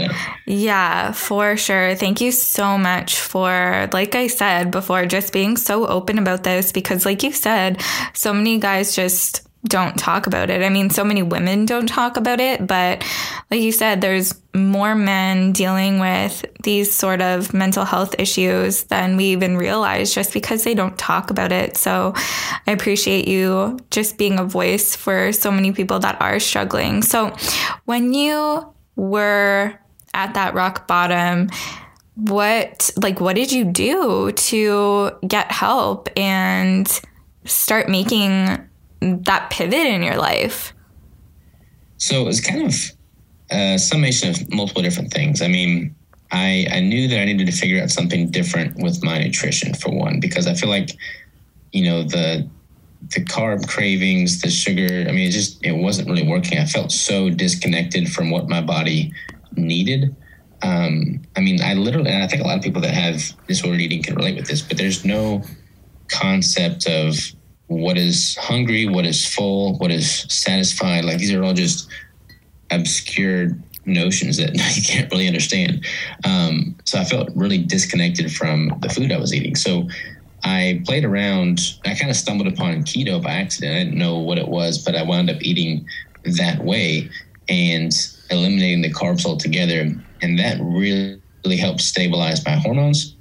[0.47, 1.95] Yeah, for sure.
[1.95, 6.73] Thank you so much for, like I said before, just being so open about this
[6.73, 7.83] because, like you said,
[8.13, 10.63] so many guys just don't talk about it.
[10.63, 13.05] I mean, so many women don't talk about it, but
[13.51, 19.17] like you said, there's more men dealing with these sort of mental health issues than
[19.17, 21.77] we even realize just because they don't talk about it.
[21.77, 22.13] So
[22.67, 27.03] I appreciate you just being a voice for so many people that are struggling.
[27.03, 27.37] So
[27.85, 29.79] when you were
[30.15, 31.49] at that rock bottom,
[32.15, 37.01] what like what did you do to get help and
[37.45, 38.68] start making
[39.01, 40.73] that pivot in your life?
[41.99, 42.75] So it was kind of
[43.51, 45.43] a summation of multiple different things.
[45.43, 45.95] I mean,
[46.31, 49.91] I, I knew that I needed to figure out something different with my nutrition for
[49.91, 50.91] one, because I feel like,
[51.73, 52.49] you know, the
[53.15, 56.59] the carb cravings, the sugar, I mean, it just it wasn't really working.
[56.59, 59.13] I felt so disconnected from what my body
[59.57, 60.15] needed.
[60.63, 63.81] Um, I mean, I literally, and I think a lot of people that have disordered
[63.81, 65.43] eating can relate with this, but there's no
[66.09, 67.15] concept of
[67.69, 71.05] what is hungry, what is full, what is satisfied.
[71.05, 71.89] Like these are all just
[72.71, 73.51] obscure
[73.85, 75.85] notions that you can't really understand.
[76.25, 79.55] Um, so I felt really disconnected from the food I was eating.
[79.55, 79.89] So
[80.45, 81.61] I played around.
[81.85, 83.75] I kind of stumbled upon keto by accident.
[83.75, 85.87] I didn't know what it was, but I wound up eating
[86.39, 87.11] that way
[87.49, 87.93] and
[88.31, 89.95] eliminating the carbs altogether.
[90.23, 93.17] And that really, really helped stabilize my hormones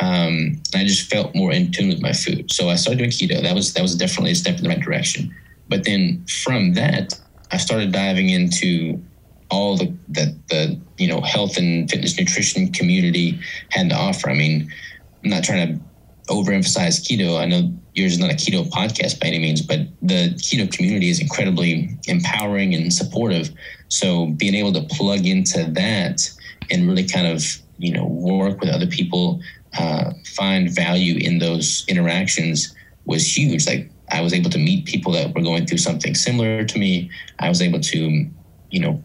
[0.00, 2.52] um, I just felt more in tune with my food.
[2.52, 3.42] So I started doing keto.
[3.42, 5.34] That was that was definitely a step in the right direction.
[5.68, 7.18] But then from that,
[7.50, 9.02] I started diving into
[9.50, 13.38] all the the, the you know health and fitness nutrition community
[13.70, 14.30] had to offer.
[14.30, 14.70] I mean,
[15.24, 15.84] I'm not trying to
[16.32, 17.40] overemphasize keto.
[17.40, 21.08] I know yours is not a keto podcast by any means, but the keto community
[21.08, 23.50] is incredibly empowering and supportive.
[23.88, 26.30] So being able to plug into that
[26.70, 27.42] and really kind of
[27.78, 29.40] you know work with other people
[29.76, 33.66] uh, find value in those interactions was huge.
[33.66, 37.10] Like I was able to meet people that were going through something similar to me.
[37.38, 38.26] I was able to,
[38.70, 39.02] you know,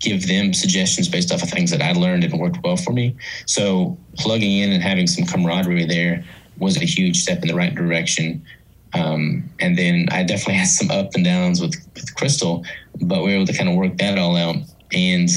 [0.00, 3.16] give them suggestions based off of things that I learned and worked well for me.
[3.46, 6.24] So plugging in and having some camaraderie there
[6.58, 8.44] was a huge step in the right direction.
[8.92, 12.64] Um, and then I definitely had some up and downs with, with Crystal,
[13.00, 14.56] but we were able to kind of work that all out.
[14.92, 15.28] And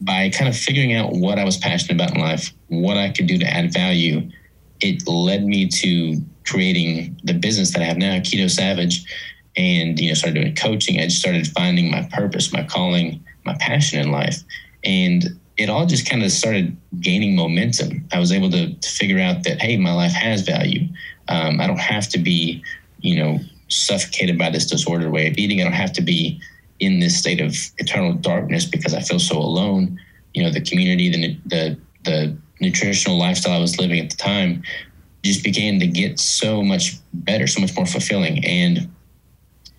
[0.00, 3.26] by kind of figuring out what I was passionate about in life, what I could
[3.26, 4.30] do to add value,
[4.80, 9.04] it led me to creating the business that I have now, Keto Savage,
[9.56, 11.00] and you know started doing coaching.
[11.00, 14.42] I just started finding my purpose, my calling, my passion in life,
[14.84, 15.24] and
[15.58, 18.06] it all just kind of started gaining momentum.
[18.12, 20.88] I was able to, to figure out that hey, my life has value.
[21.28, 22.62] Um, I don't have to be,
[23.00, 25.60] you know, suffocated by this disordered way of eating.
[25.60, 26.40] I don't have to be
[26.80, 30.00] in this state of eternal darkness because I feel so alone.
[30.34, 34.62] You know, the community, the the the nutritional lifestyle I was living at the time
[35.22, 38.90] just began to get so much better, so much more fulfilling, and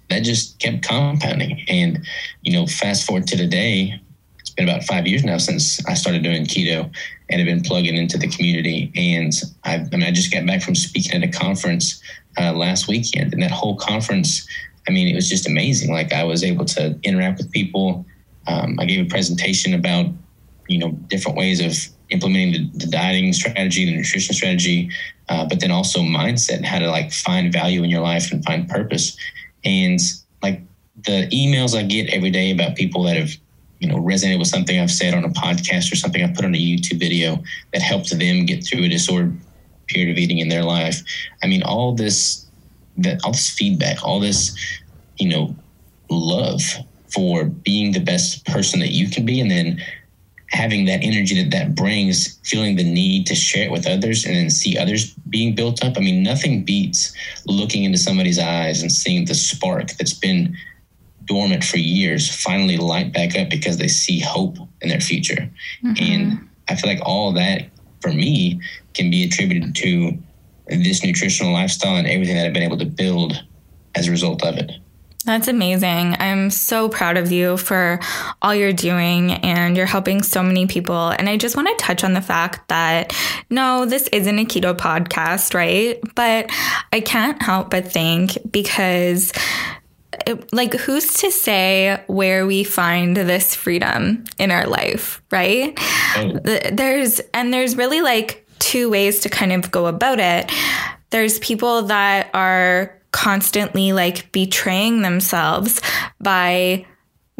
[0.09, 1.63] that just kept compounding.
[1.67, 2.05] And
[2.43, 3.99] you know, fast forward to today,
[4.39, 6.93] it's been about five years now since I started doing keto
[7.29, 8.91] and have been plugging into the community.
[8.95, 9.33] And
[9.63, 12.01] I, I mean, I just got back from speaking at a conference
[12.37, 14.45] uh, last weekend, and that whole conference
[14.87, 15.91] I mean, it was just amazing.
[15.91, 18.05] Like I was able to interact with people.
[18.47, 20.07] Um, I gave a presentation about,
[20.67, 21.75] you know, different ways of
[22.09, 24.89] implementing the, the dieting strategy, the nutrition strategy,
[25.29, 28.43] uh, but then also mindset, and how to like find value in your life and
[28.43, 29.15] find purpose.
[29.63, 29.99] And
[30.41, 30.61] like
[31.05, 33.31] the emails I get every day about people that have,
[33.79, 36.53] you know, resonated with something I've said on a podcast or something I put on
[36.53, 37.41] a YouTube video
[37.73, 39.37] that helped them get through a disordered
[39.87, 41.01] period of eating in their life.
[41.43, 42.45] I mean, all this,
[42.97, 44.57] that all this feedback, all this,
[45.17, 45.55] you know,
[46.09, 46.61] love
[47.13, 49.81] for being the best person that you can be, and then
[50.51, 54.35] having that energy that that brings, feeling the need to share it with others and
[54.35, 55.97] then see others being built up.
[55.97, 57.13] I mean, nothing beats
[57.45, 60.55] looking into somebody's eyes and seeing the spark that's been
[61.25, 65.49] dormant for years finally light back up because they see hope in their future.
[65.83, 66.03] Mm-hmm.
[66.03, 67.69] And I feel like all that
[68.01, 68.59] for me
[68.93, 70.17] can be attributed to
[70.77, 73.43] this nutritional lifestyle and everything that I've been able to build
[73.95, 74.71] as a result of it.
[75.25, 76.15] That's amazing.
[76.19, 77.99] I'm so proud of you for
[78.41, 81.09] all you're doing and you're helping so many people.
[81.09, 83.15] And I just want to touch on the fact that
[83.49, 85.99] no, this isn't a keto podcast, right?
[86.15, 86.49] But
[86.91, 89.31] I can't help but think because
[90.25, 95.77] it, like who's to say where we find this freedom in our life, right?
[96.17, 96.39] Oh.
[96.71, 100.49] There's and there's really like two ways to kind of go about it.
[101.09, 105.81] There's people that are constantly like betraying themselves
[106.21, 106.85] by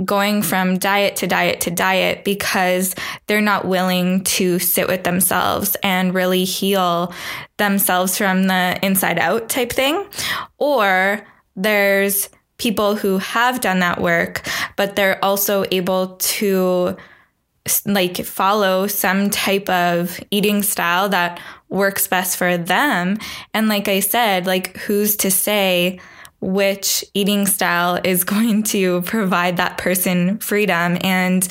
[0.04, 2.96] going from diet to diet to diet because
[3.28, 7.14] they're not willing to sit with themselves and really heal
[7.58, 10.06] themselves from the inside out type thing.
[10.58, 16.98] Or there's people who have done that work, but they're also able to
[17.86, 23.18] like follow some type of eating style that works best for them.
[23.54, 26.00] And like I said, like who's to say
[26.42, 30.98] which eating style is going to provide that person freedom?
[31.02, 31.48] And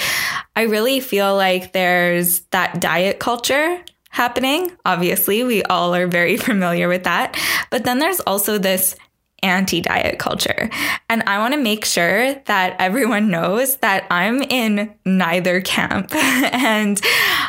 [0.56, 4.72] I really feel like there's that diet culture happening.
[4.84, 7.38] Obviously, we all are very familiar with that.
[7.70, 8.96] But then there's also this
[9.42, 10.70] anti diet culture.
[11.08, 16.14] And I want to make sure that everyone knows that I'm in neither camp.
[16.14, 17.00] and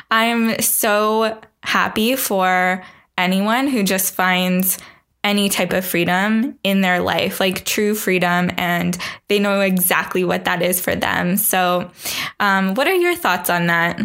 [0.10, 2.84] I'm so happy for
[3.18, 4.78] anyone who just finds
[5.24, 10.46] any type of freedom in their life, like true freedom, and they know exactly what
[10.46, 11.38] that is for them.
[11.38, 11.92] So,
[12.40, 14.00] um, what are your thoughts on that?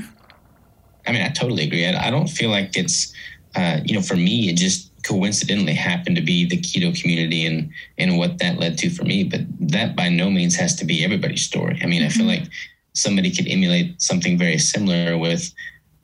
[1.07, 1.87] I mean, I totally agree.
[1.87, 3.12] I, don't feel like it's,
[3.55, 7.71] uh, you know, for me, it just coincidentally happened to be the keto community and
[7.99, 9.25] and what that led to for me.
[9.25, 11.79] But that by no means has to be everybody's story.
[11.83, 12.07] I mean, mm-hmm.
[12.07, 12.42] I feel mm-hmm.
[12.45, 12.53] like
[12.95, 15.53] somebody could emulate something very similar with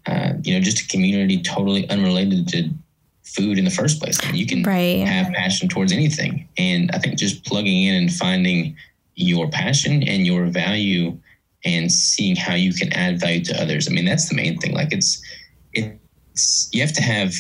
[0.07, 2.71] uh, you know, just a community totally unrelated to
[3.23, 4.19] food in the first place.
[4.23, 5.07] I mean, you can right.
[5.07, 6.49] have passion towards anything.
[6.59, 8.77] And I think just plugging in and finding
[9.15, 11.19] your passion and your value
[11.65, 13.89] and seeing how you can add value to others.
[13.89, 14.75] I mean, that's the main thing.
[14.75, 15.23] Like it's,
[15.73, 17.35] it's, you have to have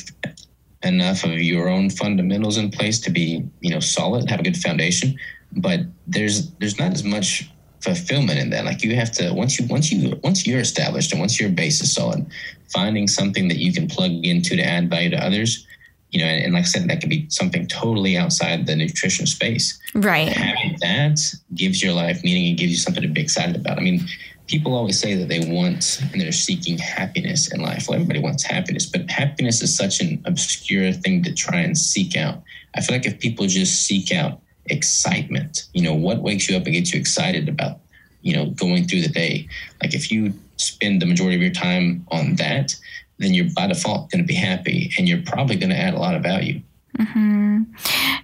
[0.84, 4.56] enough of your own fundamentals in place to be, you know, solid, have a good
[4.56, 5.18] foundation.
[5.52, 7.50] But there's, there's not as much
[7.82, 8.64] fulfillment in that.
[8.64, 11.80] Like you have to once you once you once you're established and once your base
[11.80, 12.26] is solid,
[12.72, 15.66] finding something that you can plug into to add value to others.
[16.10, 19.26] You know, and, and like I said, that could be something totally outside the nutrition
[19.26, 19.80] space.
[19.94, 20.28] Right.
[20.28, 21.18] Having that
[21.54, 23.78] gives your life meaning and gives you something to be excited about.
[23.78, 24.06] I mean,
[24.46, 27.86] people always say that they want and they're seeking happiness in life.
[27.88, 32.16] Well, everybody wants happiness, but happiness is such an obscure thing to try and seek
[32.16, 32.42] out.
[32.74, 35.64] I feel like if people just seek out excitement.
[35.72, 37.80] You know, what wakes you up and gets you excited about,
[38.22, 39.48] you know, going through the day?
[39.82, 42.74] Like if you spend the majority of your time on that,
[43.18, 45.98] then you're by default going to be happy and you're probably going to add a
[45.98, 46.60] lot of value.
[46.98, 47.62] Mm-hmm.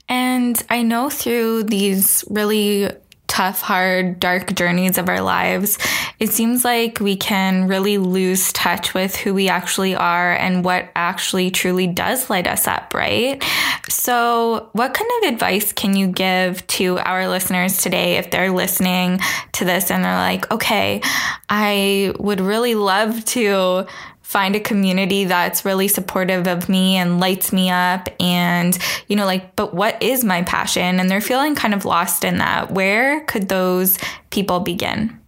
[0.09, 2.90] And I know through these really
[3.29, 5.79] tough, hard, dark journeys of our lives,
[6.19, 10.88] it seems like we can really lose touch with who we actually are and what
[10.97, 13.43] actually truly does light us up, right?
[13.88, 19.21] So, what kind of advice can you give to our listeners today if they're listening
[19.53, 21.01] to this and they're like, okay,
[21.49, 23.87] I would really love to
[24.29, 29.25] find a community that's really supportive of me and lights me up and you know
[29.25, 31.01] like but what is my passion?
[31.01, 32.71] And they're feeling kind of lost in that.
[32.71, 33.97] Where could those
[34.29, 35.19] people begin?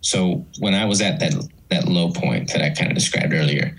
[0.00, 1.34] So when i was at that
[1.68, 3.76] that low point that i kind of described earlier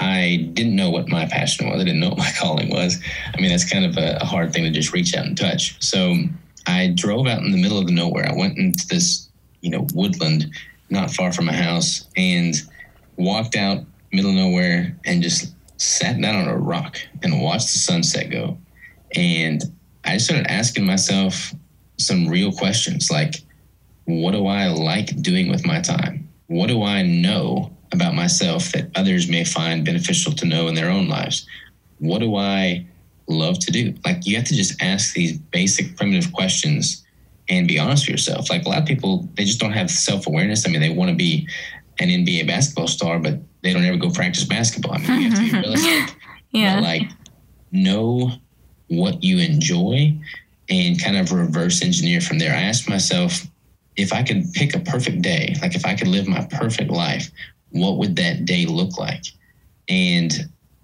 [0.00, 1.78] i didn't know what my passion was.
[1.78, 2.98] I didn't know what my calling was.
[3.34, 5.76] I mean that's kind of a, a hard thing to just reach out and touch.
[5.84, 6.16] So
[6.66, 8.26] i drove out in the middle of the nowhere.
[8.26, 9.28] I went into this
[9.60, 10.50] you know woodland
[10.88, 12.54] not far from my house and
[13.18, 17.78] walked out middle of nowhere and just sat down on a rock and watched the
[17.78, 18.56] sunset go.
[19.14, 19.62] And
[20.04, 21.52] I started asking myself,
[21.98, 23.42] some real questions like,
[24.04, 26.28] what do I like doing with my time?
[26.46, 30.90] What do I know about myself that others may find beneficial to know in their
[30.90, 31.46] own lives?
[31.98, 32.86] What do I
[33.26, 33.94] love to do?
[34.04, 37.04] Like, you have to just ask these basic, primitive questions
[37.50, 38.48] and be honest with yourself.
[38.48, 40.66] Like, a lot of people, they just don't have self awareness.
[40.66, 41.48] I mean, they want to be
[42.00, 44.94] an NBA basketball star, but they don't ever go practice basketball.
[44.94, 46.16] I mean, you have to be realistic.
[46.50, 46.76] yeah.
[46.76, 47.02] But like,
[47.72, 48.32] know
[48.88, 50.18] what you enjoy
[50.68, 52.54] and kind of reverse engineer from there.
[52.54, 53.46] I asked myself
[53.96, 57.30] if I could pick a perfect day, like if I could live my perfect life,
[57.70, 59.24] what would that day look like?
[59.88, 60.32] And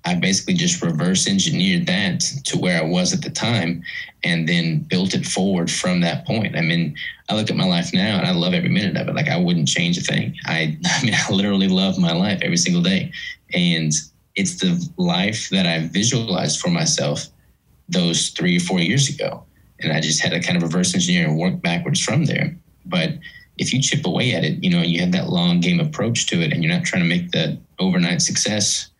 [0.07, 3.83] I basically just reverse engineered that to where I was at the time
[4.23, 6.57] and then built it forward from that point.
[6.57, 6.95] I mean,
[7.31, 9.15] I look at my life now and I love every minute of it.
[9.15, 10.37] Like I wouldn't change a thing.
[10.45, 13.13] I, I mean, I literally love my life every single day.
[13.55, 13.93] And
[14.37, 17.27] it's the life that I visualized for myself
[17.89, 19.45] those three or four years ago.
[19.81, 22.57] And I just had to kind of reverse engineer and work backwards from there.
[22.85, 23.19] But
[23.57, 26.43] if you chip away at it, you know, you have that long game approach to
[26.43, 28.91] it and you're not trying to make that overnight success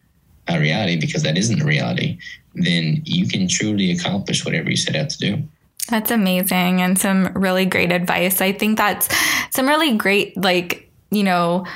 [0.49, 2.19] a reality because that isn't a reality,
[2.55, 5.43] then you can truly accomplish whatever you set out to do.
[5.89, 8.41] That's amazing and some really great advice.
[8.41, 9.09] I think that's
[9.51, 11.67] some really great, like, you know,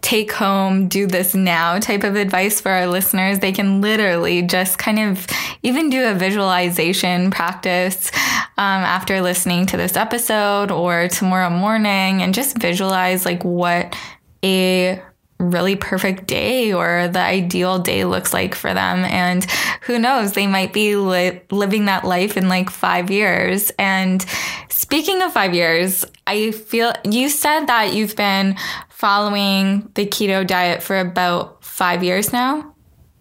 [0.00, 3.38] take home, do this now type of advice for our listeners.
[3.38, 5.26] They can literally just kind of
[5.62, 8.10] even do a visualization practice
[8.56, 13.94] um, after listening to this episode or tomorrow morning and just visualize like what
[14.42, 15.02] a
[15.40, 19.04] really perfect day or the ideal day looks like for them.
[19.04, 19.44] And
[19.82, 23.72] who knows, they might be li- living that life in like five years.
[23.78, 24.24] And
[24.68, 28.56] speaking of five years, I feel you said that you've been
[28.90, 32.74] following the keto diet for about five years now.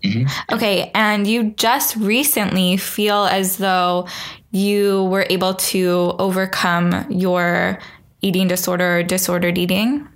[0.04, 0.56] Mm-hmm.
[0.56, 0.92] Okay.
[0.94, 4.08] And you just recently feel as though
[4.52, 7.80] you were able to overcome your
[8.22, 10.08] eating disorder, or disordered eating.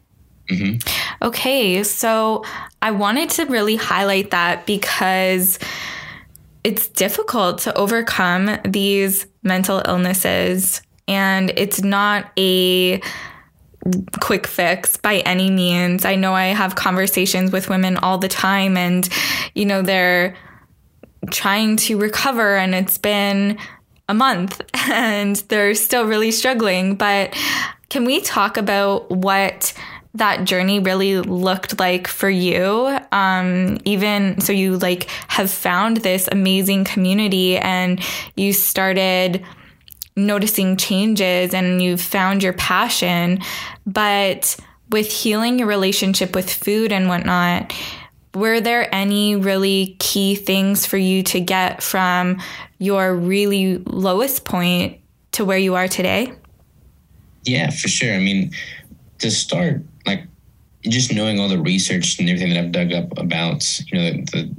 [0.54, 1.26] Mm-hmm.
[1.26, 2.44] Okay, so
[2.82, 5.60] I wanted to really highlight that because
[6.64, 13.02] it's difficult to overcome these mental illnesses, and it's not a
[14.22, 16.06] quick fix by any means.
[16.06, 19.08] I know I have conversations with women all the time, and
[19.56, 20.36] you know, they're
[21.32, 23.58] trying to recover, and it's been
[24.10, 26.96] a month and they're still really struggling.
[26.96, 27.36] But
[27.90, 29.74] can we talk about what?
[30.16, 32.98] That journey really looked like for you.
[33.12, 38.00] Um, even so you like have found this amazing community and
[38.36, 39.44] you started
[40.16, 43.40] noticing changes and you found your passion.
[43.88, 44.56] But
[44.90, 47.74] with healing your relationship with food and whatnot
[48.36, 52.42] were there any really key things for you to get from
[52.80, 55.00] your really lowest point
[55.34, 56.34] to where you are today?
[57.44, 58.14] Yeah for sure.
[58.14, 58.52] I mean
[59.24, 60.26] to start like
[60.84, 64.54] just knowing all the research and everything that I've dug up about, you know, the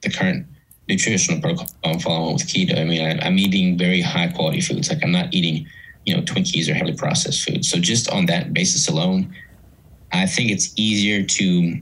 [0.00, 0.46] the current
[0.88, 2.78] nutritional protocol I'm following with keto.
[2.78, 4.88] I mean, I, am eating very high quality foods.
[4.88, 5.66] Like I'm not eating,
[6.06, 7.68] you know, Twinkies or heavily processed foods.
[7.70, 9.34] So just on that basis alone,
[10.12, 11.80] I think it's easier to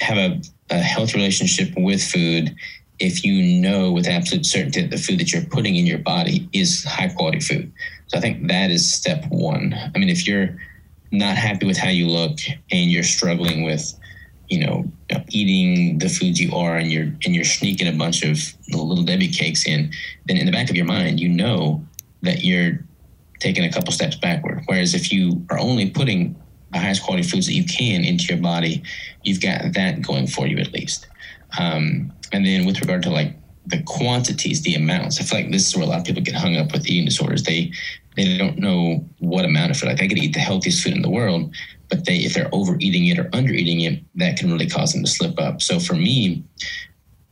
[0.00, 0.40] have a,
[0.70, 2.54] a healthy relationship with food
[2.98, 6.46] if you know with absolute certainty that the food that you're putting in your body
[6.52, 7.72] is high quality food.
[8.08, 9.74] So I think that is step one.
[9.94, 10.56] I mean, if you're
[11.18, 12.38] not happy with how you look
[12.70, 13.92] and you're struggling with
[14.48, 14.84] you know
[15.30, 18.38] eating the foods you are and you're and you're sneaking a bunch of
[18.68, 19.90] little debbie cakes in
[20.26, 21.82] then in the back of your mind you know
[22.22, 22.78] that you're
[23.40, 24.62] taking a couple steps backward.
[24.66, 26.34] Whereas if you are only putting
[26.72, 28.82] the highest quality foods that you can into your body
[29.22, 31.06] you've got that going for you at least.
[31.58, 33.36] Um, and then with regard to like
[33.66, 36.34] the quantities the amounts i feel like this is where a lot of people get
[36.34, 37.44] hung up with eating disorders.
[37.44, 37.72] They
[38.16, 39.88] they don't know what amount of food.
[39.88, 41.54] Like I could eat the healthiest food in the world,
[41.88, 45.10] but they if they're overeating it or undereating it, that can really cause them to
[45.10, 45.62] slip up.
[45.62, 46.44] So for me,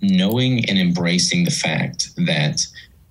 [0.00, 2.60] knowing and embracing the fact that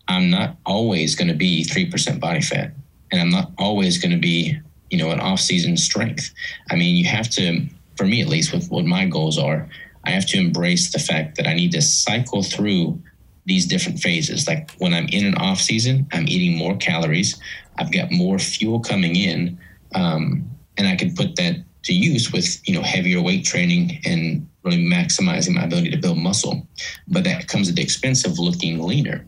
[0.07, 2.73] I'm not always going to be three percent body fat,
[3.11, 4.59] and I'm not always going to be
[4.89, 6.33] you know an off season strength.
[6.69, 7.65] I mean, you have to,
[7.95, 9.69] for me at least, with what my goals are,
[10.03, 13.01] I have to embrace the fact that I need to cycle through
[13.45, 14.47] these different phases.
[14.47, 17.39] Like when I'm in an off season, I'm eating more calories.
[17.77, 19.59] I've got more fuel coming in,
[19.95, 24.47] um, and I can put that to use with you know heavier weight training and
[24.63, 26.67] really maximizing my ability to build muscle.
[27.07, 29.25] But that comes at the expense of looking leaner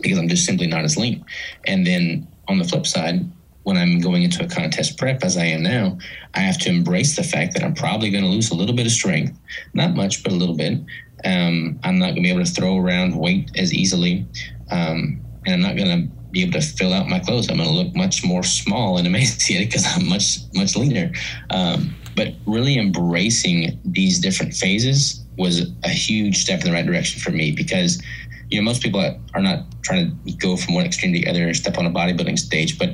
[0.00, 1.24] because I'm just simply not as lean.
[1.66, 3.30] And then on the flip side,
[3.64, 5.98] when I'm going into a contest prep as I am now,
[6.34, 8.86] I have to embrace the fact that I'm probably going to lose a little bit
[8.86, 9.36] of strength,
[9.74, 10.78] not much, but a little bit.
[11.24, 14.26] Um, I'm not going to be able to throw around weight as easily,
[14.70, 17.48] um, and I'm not going to be able to fill out my clothes.
[17.48, 21.12] I'm going to look much more small and emaciated because I'm much much leaner.
[21.50, 27.20] Um, but really embracing these different phases was a huge step in the right direction
[27.20, 28.02] for me because
[28.50, 29.00] you know most people
[29.34, 32.38] are not trying to go from one extreme to the other, step on a bodybuilding
[32.38, 32.90] stage, but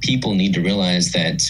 [0.00, 1.42] people need to realize that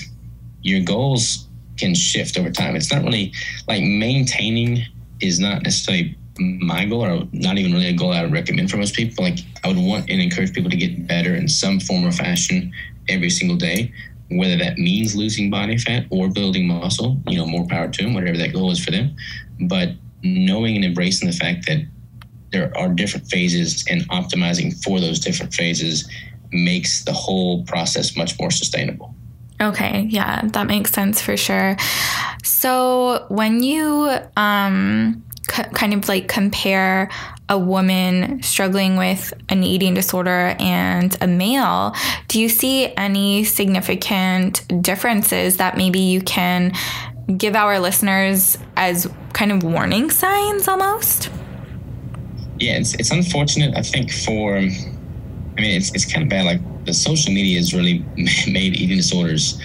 [0.62, 1.46] your goals
[1.76, 2.74] can shift over time.
[2.74, 3.32] It's not really
[3.68, 4.84] like maintaining
[5.20, 8.76] is not necessarily my goal or not even really a goal I would recommend for
[8.76, 9.24] most people.
[9.24, 12.72] Like I would want and encourage people to get better in some form or fashion
[13.08, 13.92] every single day,
[14.30, 18.14] whether that means losing body fat or building muscle, you know, more power to them,
[18.14, 19.16] whatever that goal is for them.
[19.62, 19.90] But
[20.22, 21.86] knowing and embracing the fact that
[22.52, 26.08] there are different phases and optimizing for those different phases
[26.52, 29.15] makes the whole process much more sustainable.
[29.60, 31.76] Okay, yeah, that makes sense for sure.
[32.42, 37.08] So when you um kind of like compare
[37.48, 41.94] a woman struggling with an eating disorder and a male,
[42.28, 46.72] do you see any significant differences that maybe you can
[47.36, 51.30] give our listeners as kind of warning signs almost?
[52.58, 54.62] Yeah, it's, it's unfortunate, I think, for,
[55.56, 56.44] I mean, it's, it's kind of bad.
[56.44, 59.60] Like the social media has really made eating disorders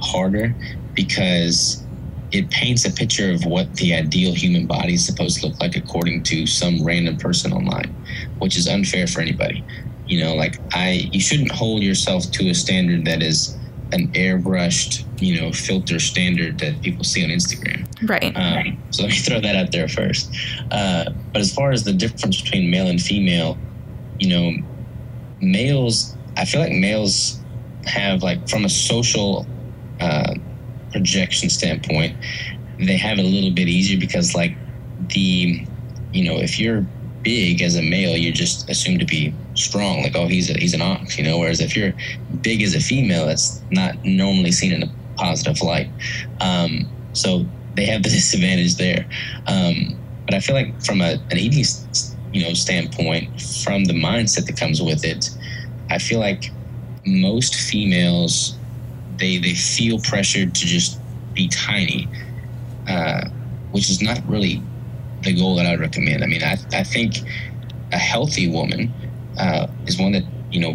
[0.00, 0.54] harder
[0.94, 1.84] because
[2.32, 5.76] it paints a picture of what the ideal human body is supposed to look like
[5.76, 7.94] according to some random person online,
[8.38, 9.64] which is unfair for anybody.
[10.06, 13.56] You know, like I, you shouldn't hold yourself to a standard that is
[13.92, 17.86] an airbrushed, you know, filter standard that people see on Instagram.
[18.08, 18.32] Right.
[18.36, 20.34] Um, so let me throw that out there first.
[20.70, 23.56] Uh, but as far as the difference between male and female,
[24.18, 24.66] you know,
[25.40, 27.40] males, I feel like males
[27.86, 29.46] have like from a social
[30.00, 30.34] uh,
[30.92, 32.16] projection standpoint,
[32.78, 34.56] they have it a little bit easier because like
[35.08, 35.64] the,
[36.12, 36.84] you know, if you're
[37.22, 40.02] big as a male, you're just assumed to be strong.
[40.02, 41.38] Like, oh, he's a, he's an ox, you know.
[41.38, 41.92] Whereas if you're
[42.40, 45.90] big as a female, that's not normally seen in a positive light.
[46.40, 49.06] Um, so they have the disadvantage there.
[49.46, 51.64] Um, but I feel like from a, an eating,
[52.36, 55.30] you know, standpoint, from the mindset that comes with it,
[55.88, 56.50] I feel like
[57.06, 58.56] most females
[59.16, 61.00] they they feel pressured to just
[61.32, 62.06] be tiny,
[62.86, 63.28] uh,
[63.70, 64.62] which is not really
[65.22, 66.22] the goal that I would recommend.
[66.22, 67.14] I mean, I I think
[67.92, 68.92] a healthy woman
[69.38, 70.72] uh, is one that you know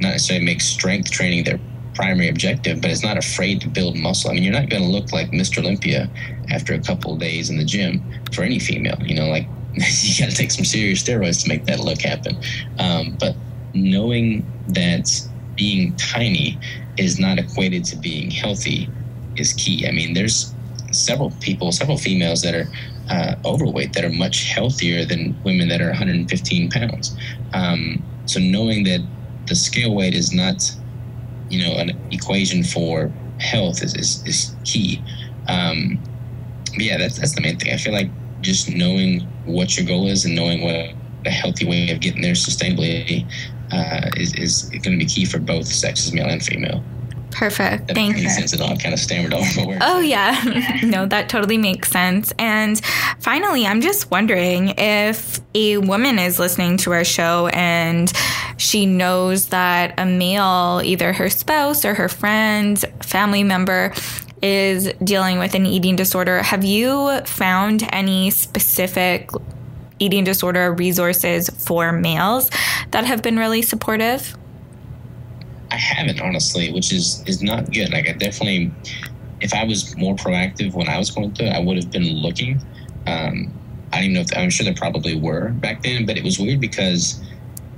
[0.00, 1.58] not necessarily makes strength training their
[1.96, 4.30] primary objective, but is not afraid to build muscle.
[4.30, 5.58] I mean, you're not going to look like Mr.
[5.58, 6.08] Olympia
[6.50, 8.96] after a couple days in the gym for any female.
[9.02, 9.48] You know, like
[10.02, 12.36] you got to take some serious steroids to make that look happen.
[12.78, 13.34] Um, but
[13.74, 15.08] knowing that
[15.56, 16.58] being tiny
[16.98, 18.88] is not equated to being healthy
[19.36, 19.86] is key.
[19.86, 20.54] I mean, there's
[20.90, 22.68] several people, several females that are
[23.10, 27.16] uh, overweight that are much healthier than women that are 115 pounds.
[27.54, 29.00] Um, so knowing that
[29.46, 30.70] the scale weight is not,
[31.48, 33.10] you know, an equation for
[33.40, 35.02] health is, is, is key.
[35.48, 35.98] Um,
[36.74, 37.72] yeah, that's, that's the main thing.
[37.72, 38.10] I feel like
[38.42, 40.94] just knowing what your goal is and knowing what
[41.26, 43.26] a healthy way of getting there sustainably
[43.72, 46.82] uh, is, is going to be key for both sexes, male and female.
[47.32, 47.88] Perfect.
[47.88, 48.28] That Thank you.
[48.28, 48.76] Sense at all?
[48.76, 52.32] Kind of stammered over my Oh yeah, no, that totally makes sense.
[52.38, 52.80] And
[53.20, 58.12] finally, I'm just wondering if a woman is listening to our show and
[58.58, 63.94] she knows that a male, either her spouse or her friend, family member,
[64.42, 66.42] is dealing with an eating disorder.
[66.42, 69.30] Have you found any specific
[69.98, 72.50] eating disorder resources for males
[72.90, 74.36] that have been really supportive?
[75.70, 77.92] I haven't honestly, which is is not good.
[77.92, 78.72] Like I definitely,
[79.40, 82.04] if I was more proactive when I was going through it, I would have been
[82.20, 82.60] looking.
[83.06, 83.52] Um,
[83.92, 86.38] I don't even know if I'm sure there probably were back then, but it was
[86.38, 87.22] weird because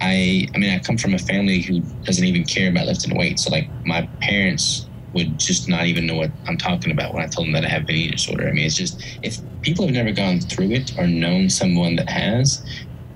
[0.00, 3.44] I I mean I come from a family who doesn't even care about lifting weights.
[3.44, 7.26] So like my parents would just not even know what I'm talking about when I
[7.28, 8.48] told them that I have an eating disorder.
[8.48, 12.08] I mean, it's just if people have never gone through it or known someone that
[12.08, 12.64] has,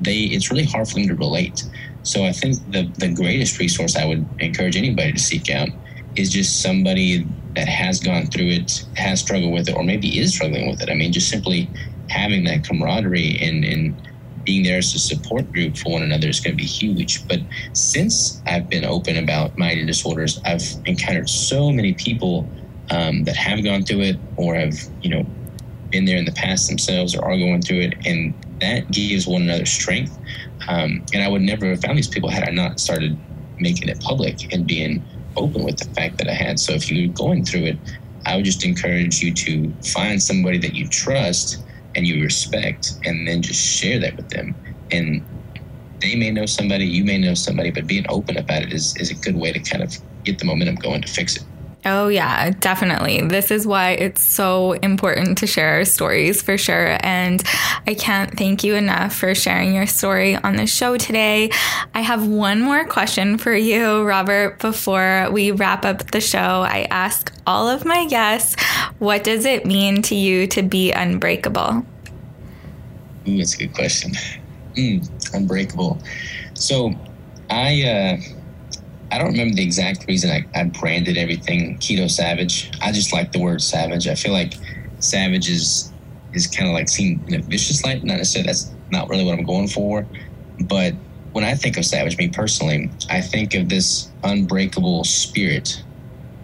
[0.00, 1.64] they it's really hard for them to relate.
[2.02, 5.68] So I think the the greatest resource I would encourage anybody to seek out
[6.16, 10.34] is just somebody that has gone through it, has struggled with it, or maybe is
[10.34, 10.90] struggling with it.
[10.90, 11.68] I mean, just simply
[12.08, 14.07] having that camaraderie and and
[14.48, 17.28] being there as a support group for one another is going to be huge.
[17.28, 17.40] But
[17.74, 22.48] since I've been open about my eating disorders, I've encountered so many people
[22.90, 25.26] um, that have gone through it or have, you know,
[25.90, 28.06] been there in the past themselves or are going through it.
[28.06, 28.32] And
[28.62, 30.18] that gives one another strength.
[30.66, 33.18] Um, and I would never have found these people had I not started
[33.58, 35.04] making it public and being
[35.36, 36.58] open with the fact that I had.
[36.58, 37.78] So if you're going through it,
[38.24, 41.67] I would just encourage you to find somebody that you trust
[41.98, 44.56] and you respect and then just share that with them
[44.92, 45.26] and
[46.02, 49.10] they may know somebody, you may know somebody, but being open about it is, is
[49.10, 49.92] a good way to kind of
[50.24, 51.44] get the momentum going to fix it.
[51.84, 53.22] Oh, yeah, definitely.
[53.22, 56.98] This is why it's so important to share our stories for sure.
[57.00, 57.42] And
[57.86, 61.50] I can't thank you enough for sharing your story on the show today.
[61.94, 66.38] I have one more question for you, Robert, before we wrap up the show.
[66.38, 68.60] I ask all of my guests,
[68.98, 71.86] what does it mean to you to be unbreakable?
[73.28, 74.12] Ooh, that's a good question.
[74.74, 76.00] Mm, unbreakable.
[76.54, 76.92] So
[77.50, 78.37] I, uh,
[79.10, 82.70] I don't remember the exact reason I, I branded everything keto savage.
[82.82, 84.06] I just like the word savage.
[84.06, 84.54] I feel like
[84.98, 85.92] savage is
[86.34, 88.04] is kind of like seen in a vicious light.
[88.04, 90.06] Not necessarily that's not really what I'm going for,
[90.60, 90.94] but
[91.32, 95.82] when I think of savage, me personally, I think of this unbreakable spirit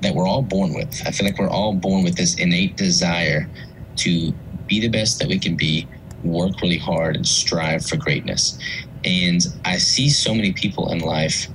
[0.02, 1.02] that we're all born with.
[1.06, 3.48] I feel like we're all born with this innate desire
[3.96, 4.32] to
[4.66, 5.88] be the best that we can be,
[6.22, 8.58] work really hard, and strive for greatness.
[9.04, 11.48] And I see so many people in life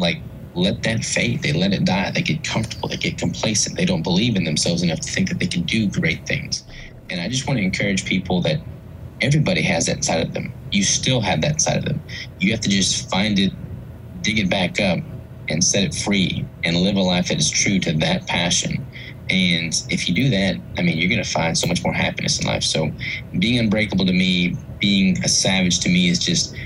[0.00, 0.22] like
[0.54, 1.42] let that fade.
[1.42, 2.10] They let it die.
[2.10, 2.88] They get comfortable.
[2.88, 3.76] They get complacent.
[3.76, 6.64] They don't believe in themselves enough to think that they can do great things.
[7.08, 8.60] And I just want to encourage people that
[9.20, 10.52] everybody has that inside of them.
[10.72, 12.02] You still have that inside of them.
[12.38, 13.52] You have to just find it,
[14.22, 14.98] dig it back up,
[15.48, 18.86] and set it free and live a life that is true to that passion.
[19.28, 22.40] And if you do that, I mean, you're going to find so much more happiness
[22.40, 22.64] in life.
[22.64, 22.90] So
[23.38, 26.56] being unbreakable to me, being a savage to me is just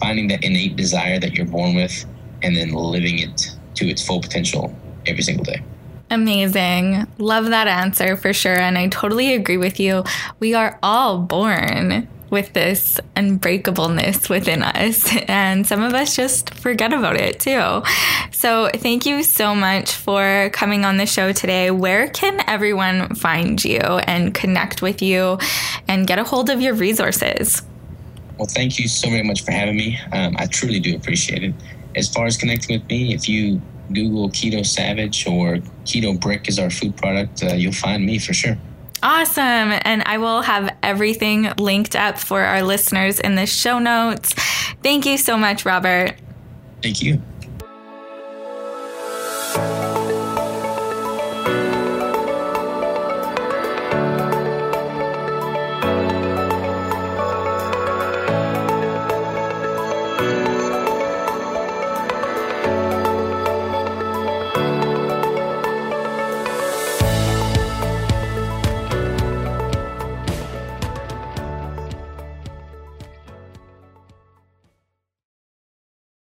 [0.00, 2.04] finding that innate desire that you're born with
[2.42, 4.74] and then living it to its full potential
[5.06, 5.62] every single day.
[6.10, 7.06] Amazing.
[7.18, 8.58] Love that answer for sure.
[8.58, 10.04] And I totally agree with you.
[10.40, 15.08] We are all born with this unbreakableness within us.
[15.30, 17.82] And some of us just forget about it too.
[18.32, 21.70] So, thank you so much for coming on the show today.
[21.70, 25.38] Where can everyone find you and connect with you
[25.86, 27.62] and get a hold of your resources?
[28.38, 29.98] Well, thank you so very much for having me.
[30.12, 31.54] Um, I truly do appreciate it
[31.96, 33.60] as far as connecting with me, if you
[33.92, 38.32] Google Keto Savage or Keto Brick is our food product, uh, you'll find me for
[38.32, 38.56] sure.
[39.02, 39.42] Awesome.
[39.82, 44.34] And I will have everything linked up for our listeners in the show notes.
[44.82, 46.16] Thank you so much, Robert.
[46.82, 47.20] Thank you.